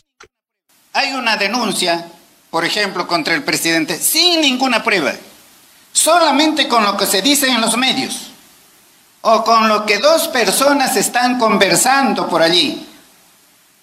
Hay 0.93 1.11
una 1.13 1.35
denuncia, 1.35 2.09
por 2.49 2.63
ejemplo, 2.63 3.05
contra 3.05 3.35
el 3.35 3.43
presidente 3.43 3.97
sin 3.97 4.39
ninguna 4.39 4.81
prueba, 4.81 5.13
solamente 5.91 6.69
con 6.69 6.85
lo 6.85 6.95
que 6.95 7.05
se 7.05 7.21
dice 7.21 7.49
en 7.49 7.59
los 7.59 7.75
medios 7.75 8.31
o 9.21 9.43
con 9.43 9.67
lo 9.67 9.85
que 9.85 9.97
dos 9.97 10.29
personas 10.29 10.95
están 10.95 11.37
conversando 11.37 12.29
por 12.29 12.41
allí. 12.41 12.85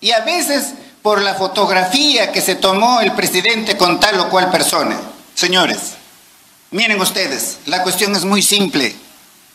Y 0.01 0.13
a 0.13 0.21
veces 0.21 0.75
por 1.03 1.21
la 1.21 1.35
fotografía 1.35 2.31
que 2.31 2.41
se 2.41 2.55
tomó 2.55 3.01
el 3.01 3.13
presidente 3.13 3.77
con 3.77 3.99
tal 3.99 4.21
o 4.21 4.31
cual 4.31 4.51
persona. 4.51 5.01
Señores, 5.35 5.95
miren 6.71 7.01
ustedes, 7.01 7.59
la 7.67 7.83
cuestión 7.83 8.15
es 8.15 8.25
muy 8.25 8.41
simple, 8.41 8.95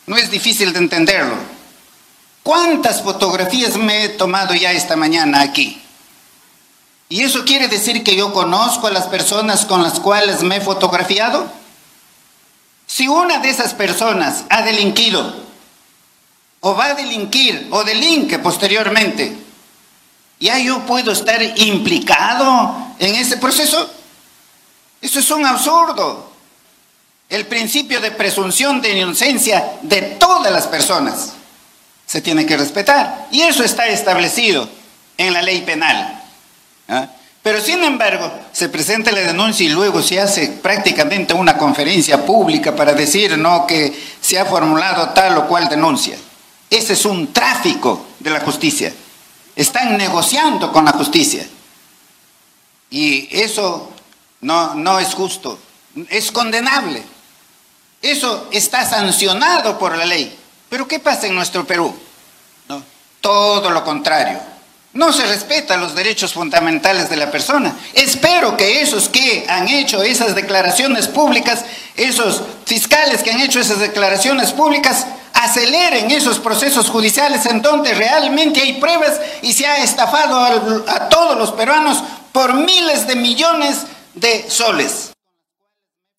no 0.06 0.16
es 0.16 0.30
difícil 0.30 0.72
de 0.72 0.78
entenderlo. 0.78 1.36
¿Cuántas 2.42 3.02
fotografías 3.02 3.76
me 3.76 4.04
he 4.04 4.08
tomado 4.10 4.54
ya 4.54 4.72
esta 4.72 4.96
mañana 4.96 5.40
aquí? 5.40 5.82
¿Y 7.08 7.22
eso 7.22 7.44
quiere 7.44 7.68
decir 7.68 8.04
que 8.04 8.16
yo 8.16 8.32
conozco 8.34 8.86
a 8.86 8.90
las 8.90 9.06
personas 9.06 9.64
con 9.64 9.82
las 9.82 9.98
cuales 9.98 10.42
me 10.42 10.56
he 10.56 10.60
fotografiado? 10.60 11.50
Si 12.86 13.08
una 13.08 13.38
de 13.38 13.48
esas 13.48 13.72
personas 13.72 14.44
ha 14.50 14.62
delinquido 14.62 15.34
o 16.60 16.74
va 16.74 16.86
a 16.86 16.94
delinquir 16.94 17.68
o 17.70 17.84
delinque 17.84 18.38
posteriormente, 18.38 19.47
ya 20.40 20.58
yo 20.58 20.80
puedo 20.86 21.12
estar 21.12 21.42
implicado 21.42 22.94
en 22.98 23.14
ese 23.14 23.36
proceso. 23.36 23.90
Eso 25.00 25.18
es 25.18 25.30
un 25.30 25.44
absurdo. 25.46 26.30
El 27.28 27.46
principio 27.46 28.00
de 28.00 28.10
presunción 28.10 28.80
de 28.80 28.98
inocencia 28.98 29.72
de 29.82 30.02
todas 30.02 30.52
las 30.52 30.66
personas 30.66 31.32
se 32.06 32.22
tiene 32.22 32.46
que 32.46 32.56
respetar. 32.56 33.28
Y 33.30 33.42
eso 33.42 33.62
está 33.62 33.86
establecido 33.88 34.68
en 35.18 35.34
la 35.34 35.42
ley 35.42 35.60
penal. 35.62 36.22
¿ah? 36.88 37.08
Pero 37.42 37.60
sin 37.60 37.82
embargo, 37.84 38.32
se 38.52 38.68
presenta 38.68 39.12
la 39.12 39.20
denuncia 39.20 39.66
y 39.66 39.70
luego 39.70 40.02
se 40.02 40.20
hace 40.20 40.48
prácticamente 40.48 41.34
una 41.34 41.56
conferencia 41.56 42.24
pública 42.24 42.74
para 42.74 42.94
decir 42.94 43.36
no 43.38 43.66
que 43.66 43.92
se 44.20 44.38
ha 44.38 44.44
formulado 44.44 45.10
tal 45.10 45.36
o 45.38 45.46
cual 45.46 45.68
denuncia. 45.68 46.16
Ese 46.70 46.94
es 46.94 47.04
un 47.04 47.32
tráfico 47.32 48.06
de 48.18 48.30
la 48.30 48.40
justicia. 48.40 48.92
Están 49.58 49.98
negociando 49.98 50.70
con 50.70 50.84
la 50.84 50.92
justicia. 50.92 51.44
Y 52.90 53.28
eso 53.36 53.90
no, 54.40 54.76
no 54.76 55.00
es 55.00 55.12
justo, 55.14 55.58
es 56.08 56.30
condenable. 56.30 57.02
Eso 58.00 58.46
está 58.52 58.88
sancionado 58.88 59.76
por 59.76 59.98
la 59.98 60.06
ley. 60.06 60.38
Pero 60.68 60.86
¿qué 60.86 61.00
pasa 61.00 61.26
en 61.26 61.34
nuestro 61.34 61.66
Perú? 61.66 61.92
¿No? 62.68 62.80
Todo 63.20 63.70
lo 63.70 63.82
contrario. 63.82 64.38
No 64.92 65.12
se 65.12 65.26
respetan 65.26 65.80
los 65.80 65.96
derechos 65.96 66.34
fundamentales 66.34 67.10
de 67.10 67.16
la 67.16 67.28
persona. 67.28 67.76
Espero 67.94 68.56
que 68.56 68.80
esos 68.80 69.08
que 69.08 69.44
han 69.48 69.66
hecho 69.66 70.04
esas 70.04 70.36
declaraciones 70.36 71.08
públicas, 71.08 71.64
esos 71.96 72.42
fiscales 72.64 73.24
que 73.24 73.32
han 73.32 73.40
hecho 73.40 73.58
esas 73.58 73.80
declaraciones 73.80 74.52
públicas, 74.52 75.06
aceleren 75.38 76.10
esos 76.10 76.38
procesos 76.38 76.88
judiciales 76.90 77.46
en 77.46 77.62
donde 77.62 77.94
realmente 77.94 78.60
hay 78.60 78.74
pruebas 78.74 79.20
y 79.42 79.52
se 79.52 79.66
ha 79.66 79.82
estafado 79.84 80.38
a, 80.38 81.08
todos 81.08 81.36
los 81.38 81.52
peruanos 81.52 82.02
por 82.32 82.54
miles 82.54 83.06
de 83.06 83.16
millones 83.16 83.86
de 84.14 84.50
soles. 84.50 85.12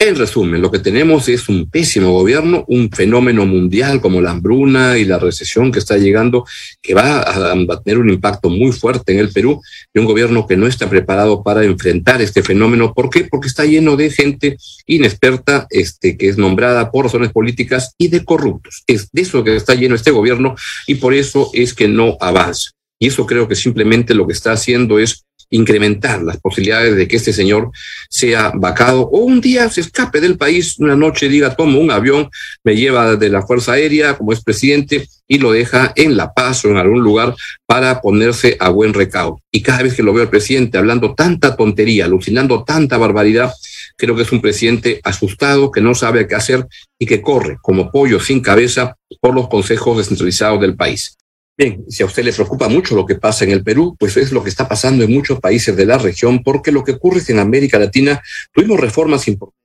En 0.02 0.16
resumen, 0.16 0.62
lo 0.62 0.72
que 0.72 0.80
tenemos 0.80 1.28
es 1.28 1.50
un 1.50 1.70
pésimo 1.70 2.14
gobierno, 2.14 2.64
un 2.70 2.90
fenómeno 2.90 3.46
mundial 3.46 4.00
como 4.00 4.22
la 4.22 4.32
hambruna 4.32 4.98
y 4.98 5.04
la 5.04 5.20
recesión 5.20 5.74
que 5.74 5.80
está 5.80 5.98
llegando, 5.98 6.46
que 6.82 6.94
va 6.94 7.20
a, 7.20 7.82
tener 7.84 8.00
un 8.00 8.10
impacto 8.10 8.50
muy 8.50 8.72
fuerte 8.72 9.12
en 9.12 9.20
el 9.20 9.30
Perú, 9.34 9.62
y 9.94 10.00
un 10.00 10.06
gobierno 10.06 10.48
que 10.48 10.56
no 10.56 10.68
está 10.68 10.90
preparado 10.90 11.44
para 11.44 11.66
enfrentar 11.66 12.22
este 12.22 12.44
fenómeno. 12.44 12.94
¿Por 12.94 13.10
qué? 13.10 13.26
Porque 13.26 13.50
está 13.50 13.66
lleno 13.66 13.98
de 13.98 14.10
gente 14.10 14.56
inexperta, 14.86 15.68
este, 15.70 16.16
que 16.16 16.30
es 16.30 16.38
nombrada 16.38 16.92
por 16.92 17.04
razones 17.04 17.34
políticas 17.34 17.94
y 17.98 18.08
de 18.08 18.24
corruptos. 18.24 18.84
Es 18.88 19.10
de 19.12 19.24
eso 19.24 19.44
que 19.44 19.58
está 19.58 19.76
lleno 19.76 19.96
este 19.96 20.12
gobierno 20.12 20.56
y 20.88 20.96
por 20.96 21.14
eso 21.14 21.52
es 21.54 21.74
que 21.74 21.90
no 21.90 22.16
avanza. 22.22 22.72
Y 23.00 23.08
eso 23.08 23.26
creo 23.26 23.50
que 23.50 23.56
simplemente 23.56 24.14
lo 24.14 24.26
que 24.26 24.34
está 24.34 24.54
haciendo 24.54 24.98
es 24.98 25.26
incrementar 25.50 26.22
las 26.22 26.38
posibilidades 26.38 26.96
de 26.96 27.08
que 27.08 27.18
este 27.18 27.34
señor 27.34 27.72
sea 28.10 28.52
vacado 28.56 29.02
o 29.02 29.20
un 29.20 29.42
día 29.42 29.70
se 29.70 29.82
escape 29.82 30.22
del 30.22 30.38
país, 30.38 30.78
una 30.80 30.96
noche 30.96 31.30
diga, 31.30 31.56
tomo 31.56 31.80
un 31.80 31.92
avión, 31.92 32.30
me 32.64 32.76
lleva 32.76 33.16
de 33.16 33.30
la 33.30 33.42
Fuerza 33.42 33.74
Aérea 33.74 34.18
como 34.18 34.34
es 34.34 34.44
presidente 34.44 35.08
y 35.28 35.38
lo 35.38 35.52
deja 35.52 35.94
en 35.96 36.18
La 36.18 36.34
Paz 36.34 36.66
o 36.66 36.70
en 36.70 36.78
algún 36.78 37.02
lugar 37.02 37.36
para 37.66 38.02
ponerse 38.02 38.58
a 38.60 38.70
buen 38.70 38.94
recaudo. 38.94 39.42
Y 39.52 39.62
cada 39.62 39.84
vez 39.84 39.94
que 39.94 40.04
lo 40.04 40.14
veo 40.14 40.24
al 40.24 40.30
presidente 40.30 40.78
hablando 40.78 41.14
tanta 41.14 41.56
tontería, 41.56 42.06
alucinando 42.06 42.64
tanta 42.64 42.98
barbaridad, 42.98 43.54
creo 43.96 44.16
que 44.16 44.24
es 44.24 44.32
un 44.32 44.42
presidente 44.42 45.00
asustado, 45.04 45.72
que 45.72 45.82
no 45.82 45.94
sabe 45.94 46.28
qué 46.28 46.36
hacer 46.36 46.66
y 46.98 47.06
que 47.06 47.22
corre 47.22 47.58
como 47.62 47.92
pollo 47.92 48.20
sin 48.20 48.40
cabeza 48.40 48.96
por 49.22 49.36
los 49.36 49.50
consejos 49.50 49.98
descentralizados 49.98 50.62
del 50.62 50.76
país. 50.76 51.16
Bien, 51.60 51.84
si 51.90 52.04
a 52.04 52.06
usted 52.06 52.24
le 52.24 52.32
preocupa 52.32 52.70
mucho 52.70 52.96
lo 52.96 53.06
que 53.06 53.16
pasa 53.16 53.44
en 53.44 53.52
el 53.52 53.66
Perú, 53.66 53.94
pues 54.00 54.16
es 54.16 54.32
lo 54.32 54.42
que 54.42 54.50
está 54.50 54.66
pasando 54.66 55.04
en 55.04 55.12
muchos 55.12 55.42
países 55.42 55.76
de 55.76 55.86
la 55.86 55.98
región, 55.98 56.42
porque 56.42 56.72
lo 56.72 56.86
que 56.86 56.94
ocurre 56.94 57.18
es 57.18 57.26
que 57.26 57.34
en 57.34 57.40
América 57.40 57.78
Latina 57.78 58.22
tuvimos 58.54 58.80
reformas 58.80 59.28
importantes 59.28 59.60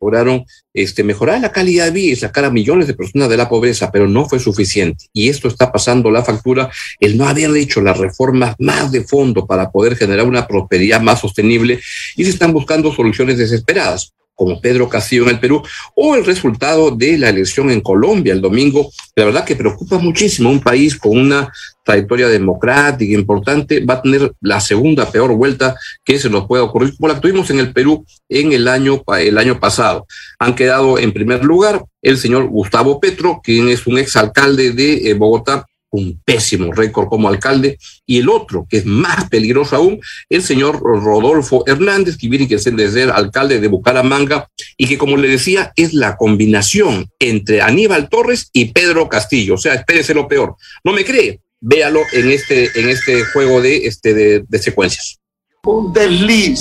lograron 0.00 0.46
este, 0.72 1.04
mejorar 1.04 1.42
la 1.42 1.52
calidad 1.52 1.84
de 1.84 1.90
vida 1.90 2.12
y 2.12 2.16
sacar 2.16 2.46
a 2.46 2.50
millones 2.50 2.86
de 2.86 2.94
personas 2.94 3.28
de 3.28 3.36
la 3.36 3.50
pobreza, 3.50 3.92
pero 3.92 4.08
no 4.08 4.26
fue 4.26 4.38
suficiente. 4.38 5.04
Y 5.12 5.28
esto 5.28 5.46
está 5.46 5.70
pasando 5.70 6.10
la 6.10 6.24
factura, 6.24 6.70
el 6.98 7.18
no 7.18 7.28
haber 7.28 7.54
hecho 7.54 7.82
las 7.82 7.98
reformas 7.98 8.56
más 8.58 8.90
de 8.90 9.04
fondo 9.04 9.46
para 9.46 9.70
poder 9.70 9.96
generar 9.96 10.26
una 10.26 10.48
prosperidad 10.48 11.02
más 11.02 11.20
sostenible 11.20 11.80
y 12.16 12.24
se 12.24 12.30
están 12.30 12.54
buscando 12.54 12.92
soluciones 12.94 13.36
desesperadas 13.36 14.14
como 14.40 14.58
Pedro 14.58 14.88
Castillo 14.88 15.24
en 15.24 15.28
el 15.28 15.38
Perú, 15.38 15.62
o 15.94 16.16
el 16.16 16.24
resultado 16.24 16.90
de 16.90 17.18
la 17.18 17.28
elección 17.28 17.70
en 17.70 17.82
Colombia 17.82 18.32
el 18.32 18.40
domingo. 18.40 18.90
La 19.14 19.26
verdad 19.26 19.44
que 19.44 19.54
preocupa 19.54 19.98
muchísimo 19.98 20.48
un 20.48 20.60
país 20.60 20.96
con 20.96 21.18
una 21.18 21.52
trayectoria 21.84 22.26
democrática 22.26 23.12
importante, 23.12 23.84
va 23.84 23.94
a 23.94 24.02
tener 24.02 24.32
la 24.40 24.58
segunda 24.60 25.10
peor 25.10 25.34
vuelta 25.34 25.74
que 26.02 26.18
se 26.18 26.30
nos 26.30 26.46
pueda 26.46 26.62
ocurrir, 26.62 26.96
como 26.96 27.12
la 27.12 27.20
tuvimos 27.20 27.50
en 27.50 27.58
el 27.58 27.74
Perú 27.74 28.06
en 28.30 28.52
el 28.52 28.66
año, 28.66 29.02
el 29.18 29.36
año 29.36 29.60
pasado. 29.60 30.06
Han 30.38 30.54
quedado 30.54 30.98
en 30.98 31.12
primer 31.12 31.44
lugar 31.44 31.84
el 32.00 32.16
señor 32.16 32.46
Gustavo 32.46 32.98
Petro, 32.98 33.42
quien 33.44 33.68
es 33.68 33.86
un 33.86 33.98
exalcalde 33.98 34.72
de 34.72 35.10
eh, 35.10 35.14
Bogotá, 35.14 35.66
un 35.90 36.20
pésimo 36.24 36.72
récord 36.72 37.08
como 37.08 37.28
alcalde, 37.28 37.78
y 38.06 38.18
el 38.18 38.28
otro, 38.28 38.66
que 38.68 38.78
es 38.78 38.86
más 38.86 39.28
peligroso 39.28 39.76
aún, 39.76 40.00
el 40.28 40.42
señor 40.42 40.80
Rodolfo 40.80 41.64
Hernández, 41.66 42.16
que 42.16 42.28
viene 42.28 42.48
que 42.48 42.58
ser 42.58 42.74
desde 42.74 43.04
alcalde 43.04 43.60
de 43.60 43.68
Bucaramanga, 43.68 44.48
y 44.76 44.86
que, 44.86 44.98
como 44.98 45.16
le 45.16 45.28
decía, 45.28 45.72
es 45.76 45.92
la 45.92 46.16
combinación 46.16 47.08
entre 47.18 47.60
Aníbal 47.60 48.08
Torres 48.08 48.50
y 48.52 48.66
Pedro 48.66 49.08
Castillo. 49.08 49.54
O 49.54 49.58
sea, 49.58 49.74
espérese 49.74 50.14
lo 50.14 50.28
peor. 50.28 50.56
¿No 50.84 50.92
me 50.92 51.04
cree? 51.04 51.40
Véalo 51.60 52.00
en 52.12 52.30
este, 52.30 52.70
en 52.74 52.88
este 52.88 53.24
juego 53.24 53.60
de, 53.60 53.86
este, 53.86 54.14
de, 54.14 54.58
secuencias. 54.58 55.18
Un 55.64 55.92
desliz, 55.92 56.60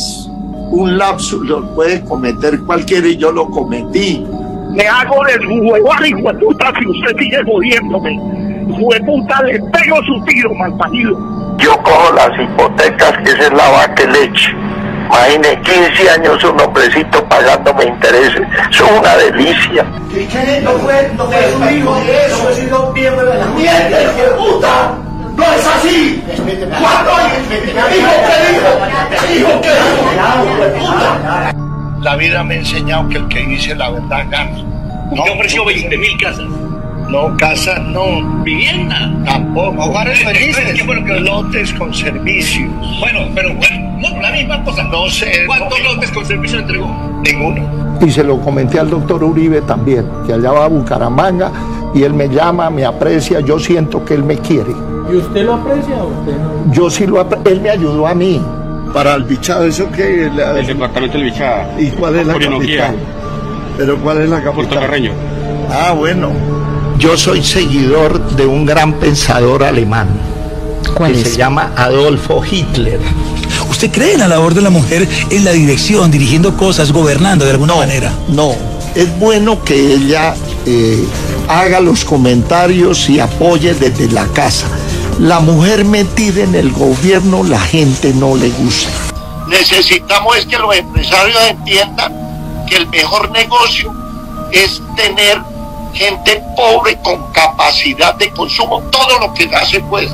un 0.71 0.97
lapsus 0.97 1.47
lo 1.47 1.73
puede 1.73 2.01
cometer 2.01 2.59
cualquiera 2.61 3.07
y 3.07 3.15
yo 3.15 3.31
lo 3.31 3.49
cometí. 3.49 4.21
Me 4.71 4.85
hago 4.87 5.23
de 5.25 5.47
huevo, 5.47 5.89
hijo 6.05 6.33
de 6.33 6.39
puta, 6.39 6.73
si 6.77 6.85
usted 6.85 7.17
sigue 7.17 7.37
jodiéndome 7.45 8.38
puta 8.75 9.41
le 9.43 9.59
pego 9.59 9.97
su 10.03 10.23
tiro, 10.25 10.53
malparido. 10.55 11.17
Yo 11.57 11.77
cojo 11.83 12.13
las 12.13 12.29
hipotecas, 12.39 13.17
que 13.23 13.31
esa 13.31 13.43
es 13.43 13.53
la 13.53 13.69
vaca 13.69 14.05
leche. 14.05 14.55
Imagine 15.09 15.61
15 15.61 16.09
años 16.11 16.43
un 16.43 16.61
hombrecito 16.61 17.23
pagándome 17.27 17.85
intereses. 17.85 18.41
Es 18.69 18.81
una 18.81 19.17
delicia. 19.17 19.85
¿Y 20.11 20.25
qué 20.25 20.61
no 20.63 20.71
fue, 20.73 21.11
no 21.17 21.25
fue 21.25 21.51
su 21.51 21.75
hijo? 21.75 21.97
Eso, 21.97 22.49
he 22.49 22.55
sido 22.55 22.93
miembro 22.93 23.25
de 23.25 23.39
la 23.39 23.45
¡Miente, 23.47 24.03
hijo 24.03 24.21
de 24.21 24.29
puta! 24.37 24.93
¡No 25.35 25.43
es 25.53 25.67
así! 25.67 26.23
¿Cuándo? 26.79 27.11
¿Dijo 27.49 28.11
que 28.27 28.35
dijo? 28.53 28.69
¿Dijo 29.33 29.61
que 29.61 29.69
dijo? 30.79 30.99
La 32.01 32.15
vida 32.15 32.43
me 32.43 32.55
ha 32.55 32.57
enseñado 32.59 33.09
que 33.09 33.17
el 33.17 33.27
que 33.27 33.39
dice 33.39 33.75
la 33.75 33.89
verdad 33.89 34.25
gana 34.29 34.55
Te 35.13 35.31
ofreció 35.31 35.65
20 35.65 35.97
mil 35.97 36.17
casas. 36.17 36.45
No, 37.09 37.35
casa 37.37 37.79
no. 37.79 38.43
Vivienda. 38.43 39.11
Tampoco. 39.25 39.83
Hogares 39.83 40.19
felices. 40.23 40.73
¿Qué 40.75 40.83
fue 40.83 40.95
lo 40.95 41.05
que 41.05 41.19
lotes 41.19 41.73
con 41.73 41.93
servicios? 41.93 42.69
Bueno, 42.99 43.21
pero 43.33 43.53
bueno, 43.55 43.99
no, 43.99 44.21
la 44.21 44.31
misma 44.31 44.63
cosa. 44.63 44.83
No 44.83 45.07
sé. 45.09 45.45
¿Cuántos 45.47 45.81
lotes 45.83 46.11
con 46.11 46.25
servicio 46.25 46.59
entregó? 46.59 47.21
Ninguno. 47.23 47.97
Y 48.01 48.09
se 48.11 48.23
lo 48.23 48.39
comenté 48.39 48.79
al 48.79 48.89
doctor 48.89 49.23
Uribe 49.23 49.61
también, 49.61 50.05
que 50.25 50.33
allá 50.33 50.51
va 50.51 50.65
a 50.65 50.67
Bucaramanga 50.69 51.51
y 51.93 52.03
él 52.03 52.13
me 52.13 52.29
llama, 52.29 52.69
me 52.69 52.85
aprecia, 52.85 53.41
yo 53.41 53.59
siento 53.59 54.05
que 54.05 54.13
él 54.13 54.23
me 54.23 54.37
quiere. 54.37 54.71
¿Y 55.11 55.17
usted 55.17 55.43
lo 55.43 55.55
aprecia 55.55 55.95
o 56.03 56.07
usted 56.07 56.37
no? 56.37 56.71
Yo 56.73 56.89
sí 56.89 57.05
lo 57.07 57.19
aprecio, 57.19 57.51
él 57.51 57.61
me 57.61 57.69
ayudó 57.71 58.07
a 58.07 58.13
mí. 58.13 58.41
Para 58.93 59.15
el 59.15 59.23
bichado, 59.23 59.65
¿eso 59.65 59.91
qué? 59.91 60.27
El 60.27 60.67
departamento 60.67 61.17
del 61.17 61.25
bichada. 61.31 61.69
¿Y 61.77 61.87
cuál 61.89 62.15
es 62.15 62.27
la 62.27 62.33
capital? 62.33 62.95
¿Pero 63.77 63.97
cuál 63.97 64.21
es 64.21 64.29
la 64.29 64.37
capital? 64.37 64.53
Puerto 64.55 64.79
Carreño. 64.79 65.11
Ah, 65.71 65.91
bueno. 65.91 66.31
Yo 66.99 67.17
soy 67.17 67.41
seguidor 67.45 68.35
de 68.35 68.45
un 68.45 68.65
gran 68.65 68.91
pensador 68.99 69.63
alemán. 69.63 70.09
¿Cuál 70.95 71.13
que 71.13 71.21
es? 71.21 71.29
se 71.29 71.37
llama 71.37 71.71
Adolfo 71.77 72.43
Hitler. 72.43 72.99
¿Usted 73.69 73.89
cree 73.89 74.15
en 74.15 74.19
la 74.19 74.27
labor 74.27 74.53
de 74.53 74.61
la 74.61 74.69
mujer 74.69 75.07
en 75.29 75.45
la 75.45 75.51
dirección, 75.51 76.11
dirigiendo 76.11 76.57
cosas, 76.57 76.91
gobernando 76.91 77.45
de 77.45 77.51
alguna 77.51 77.75
manera? 77.75 78.11
No, 78.27 78.53
es 78.95 79.17
bueno 79.17 79.63
que 79.63 79.93
ella 79.93 80.35
eh, 80.65 81.07
haga 81.47 81.79
los 81.79 82.03
comentarios 82.03 83.09
y 83.09 83.21
apoye 83.21 83.73
desde 83.75 84.11
la 84.11 84.25
casa. 84.27 84.67
La 85.19 85.39
mujer 85.39 85.85
metida 85.85 86.43
en 86.43 86.53
el 86.53 86.69
gobierno, 86.69 87.45
la 87.45 87.61
gente 87.61 88.13
no 88.13 88.35
le 88.35 88.49
gusta. 88.49 88.89
Necesitamos 89.47 90.35
es 90.35 90.45
que 90.45 90.57
los 90.57 90.75
empresarios 90.75 91.39
entiendan 91.49 92.65
que 92.67 92.75
el 92.75 92.87
mejor 92.87 93.31
negocio 93.31 93.93
es 94.51 94.81
tener 94.97 95.41
gente 95.93 96.41
pobre 96.55 96.97
con 97.03 97.31
capacidad 97.31 98.15
de 98.15 98.29
consumo, 98.31 98.81
todo 98.91 99.19
lo 99.19 99.33
que 99.33 99.45
hace 99.55 99.79
pues, 99.81 100.09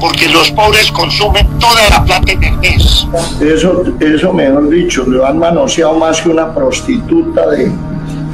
porque 0.00 0.28
los 0.28 0.50
pobres 0.50 0.90
consumen 0.90 1.46
toda 1.58 1.88
la 1.90 2.04
plata 2.04 2.32
en 2.32 2.42
el 2.42 2.56
mes. 2.58 3.06
Eso, 3.40 3.84
eso 4.00 4.32
mejor 4.32 4.68
dicho, 4.68 5.04
lo 5.06 5.24
han 5.26 5.38
manoseado 5.38 5.94
más 5.94 6.20
que 6.20 6.28
una 6.28 6.54
prostituta 6.54 7.48
de, 7.50 7.70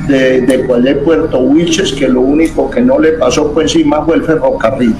de, 0.09 0.41
de, 0.43 0.81
de 0.83 0.95
Puerto 0.97 1.39
Wilches, 1.39 1.93
que 1.93 2.09
lo 2.09 2.23
único 2.23 2.71
que 2.71 2.81
no 2.81 2.99
le 2.99 3.13
pasó 3.13 3.53
por 3.53 3.63
encima 3.63 4.05
fue 4.05 4.17
el 4.17 4.25
ferrocarril. 4.25 4.97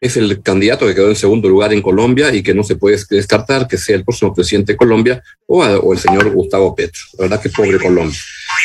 Es 0.00 0.16
el 0.16 0.42
candidato 0.42 0.86
que 0.86 0.94
quedó 0.94 1.08
en 1.08 1.16
segundo 1.16 1.48
lugar 1.48 1.72
en 1.72 1.82
Colombia 1.82 2.34
y 2.34 2.42
que 2.42 2.54
no 2.54 2.62
se 2.62 2.76
puede 2.76 2.98
descartar 3.10 3.66
que 3.66 3.78
sea 3.78 3.96
el 3.96 4.04
próximo 4.04 4.34
presidente 4.34 4.72
de 4.72 4.76
Colombia 4.76 5.22
o, 5.46 5.92
el 5.92 5.98
señor 5.98 6.30
Gustavo 6.30 6.74
Petro. 6.74 7.00
La 7.18 7.22
verdad 7.22 7.42
que 7.42 7.48
pobre 7.48 7.78
Colombia. 7.78 8.18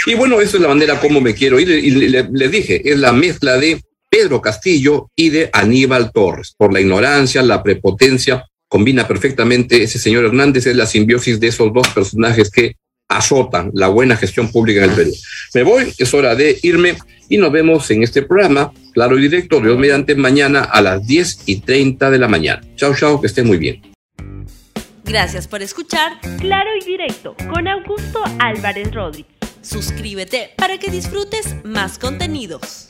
Y 0.05 0.15
bueno, 0.15 0.41
esa 0.41 0.57
es 0.57 0.63
la 0.63 0.69
manera 0.69 0.99
como 0.99 1.21
me 1.21 1.33
quiero 1.33 1.59
ir. 1.59 1.69
Y 1.69 1.91
le, 1.91 2.27
le, 2.31 2.47
dije, 2.49 2.81
es 2.91 2.99
la 2.99 3.13
mezcla 3.13 3.57
de 3.57 3.81
Pedro 4.09 4.41
Castillo 4.41 5.09
y 5.15 5.29
de 5.29 5.49
Aníbal 5.53 6.11
Torres. 6.11 6.53
Por 6.57 6.73
la 6.73 6.81
ignorancia, 6.81 7.41
la 7.41 7.63
prepotencia, 7.63 8.45
combina 8.67 9.07
perfectamente 9.07 9.83
ese 9.83 9.99
señor 9.99 10.25
Hernández, 10.25 10.65
es 10.65 10.75
la 10.75 10.85
simbiosis 10.85 11.39
de 11.39 11.47
esos 11.47 11.73
dos 11.73 11.87
personajes 11.89 12.49
que 12.49 12.75
azotan 13.07 13.71
la 13.73 13.89
buena 13.89 14.15
gestión 14.15 14.51
pública 14.51 14.83
en 14.83 14.89
el 14.89 14.95
Perú. 14.95 15.11
Me 15.53 15.63
voy, 15.63 15.93
es 15.97 16.13
hora 16.13 16.35
de 16.35 16.57
irme 16.61 16.95
y 17.31 17.37
nos 17.37 17.51
vemos 17.51 17.89
en 17.91 18.03
este 18.03 18.21
programa, 18.23 18.73
claro 18.93 19.17
y 19.17 19.21
directo, 19.21 19.61
Dios 19.61 19.79
mediante, 19.79 20.15
mañana 20.15 20.63
a 20.63 20.81
las 20.81 21.07
10 21.07 21.43
y 21.45 21.61
30 21.61 22.11
de 22.11 22.19
la 22.19 22.27
mañana. 22.27 22.61
Chao, 22.75 22.93
chao, 22.93 23.21
que 23.21 23.27
estén 23.27 23.47
muy 23.47 23.57
bien. 23.57 23.81
Gracias 25.05 25.47
por 25.47 25.61
escuchar 25.61 26.19
Claro 26.39 26.69
y 26.79 26.85
Directo 26.85 27.35
con 27.49 27.67
Augusto 27.69 28.21
Álvarez 28.39 28.93
Rodríguez. 28.93 29.31
Suscríbete 29.61 30.51
para 30.57 30.77
que 30.77 30.91
disfrutes 30.91 31.55
más 31.63 31.97
contenidos. 31.97 32.89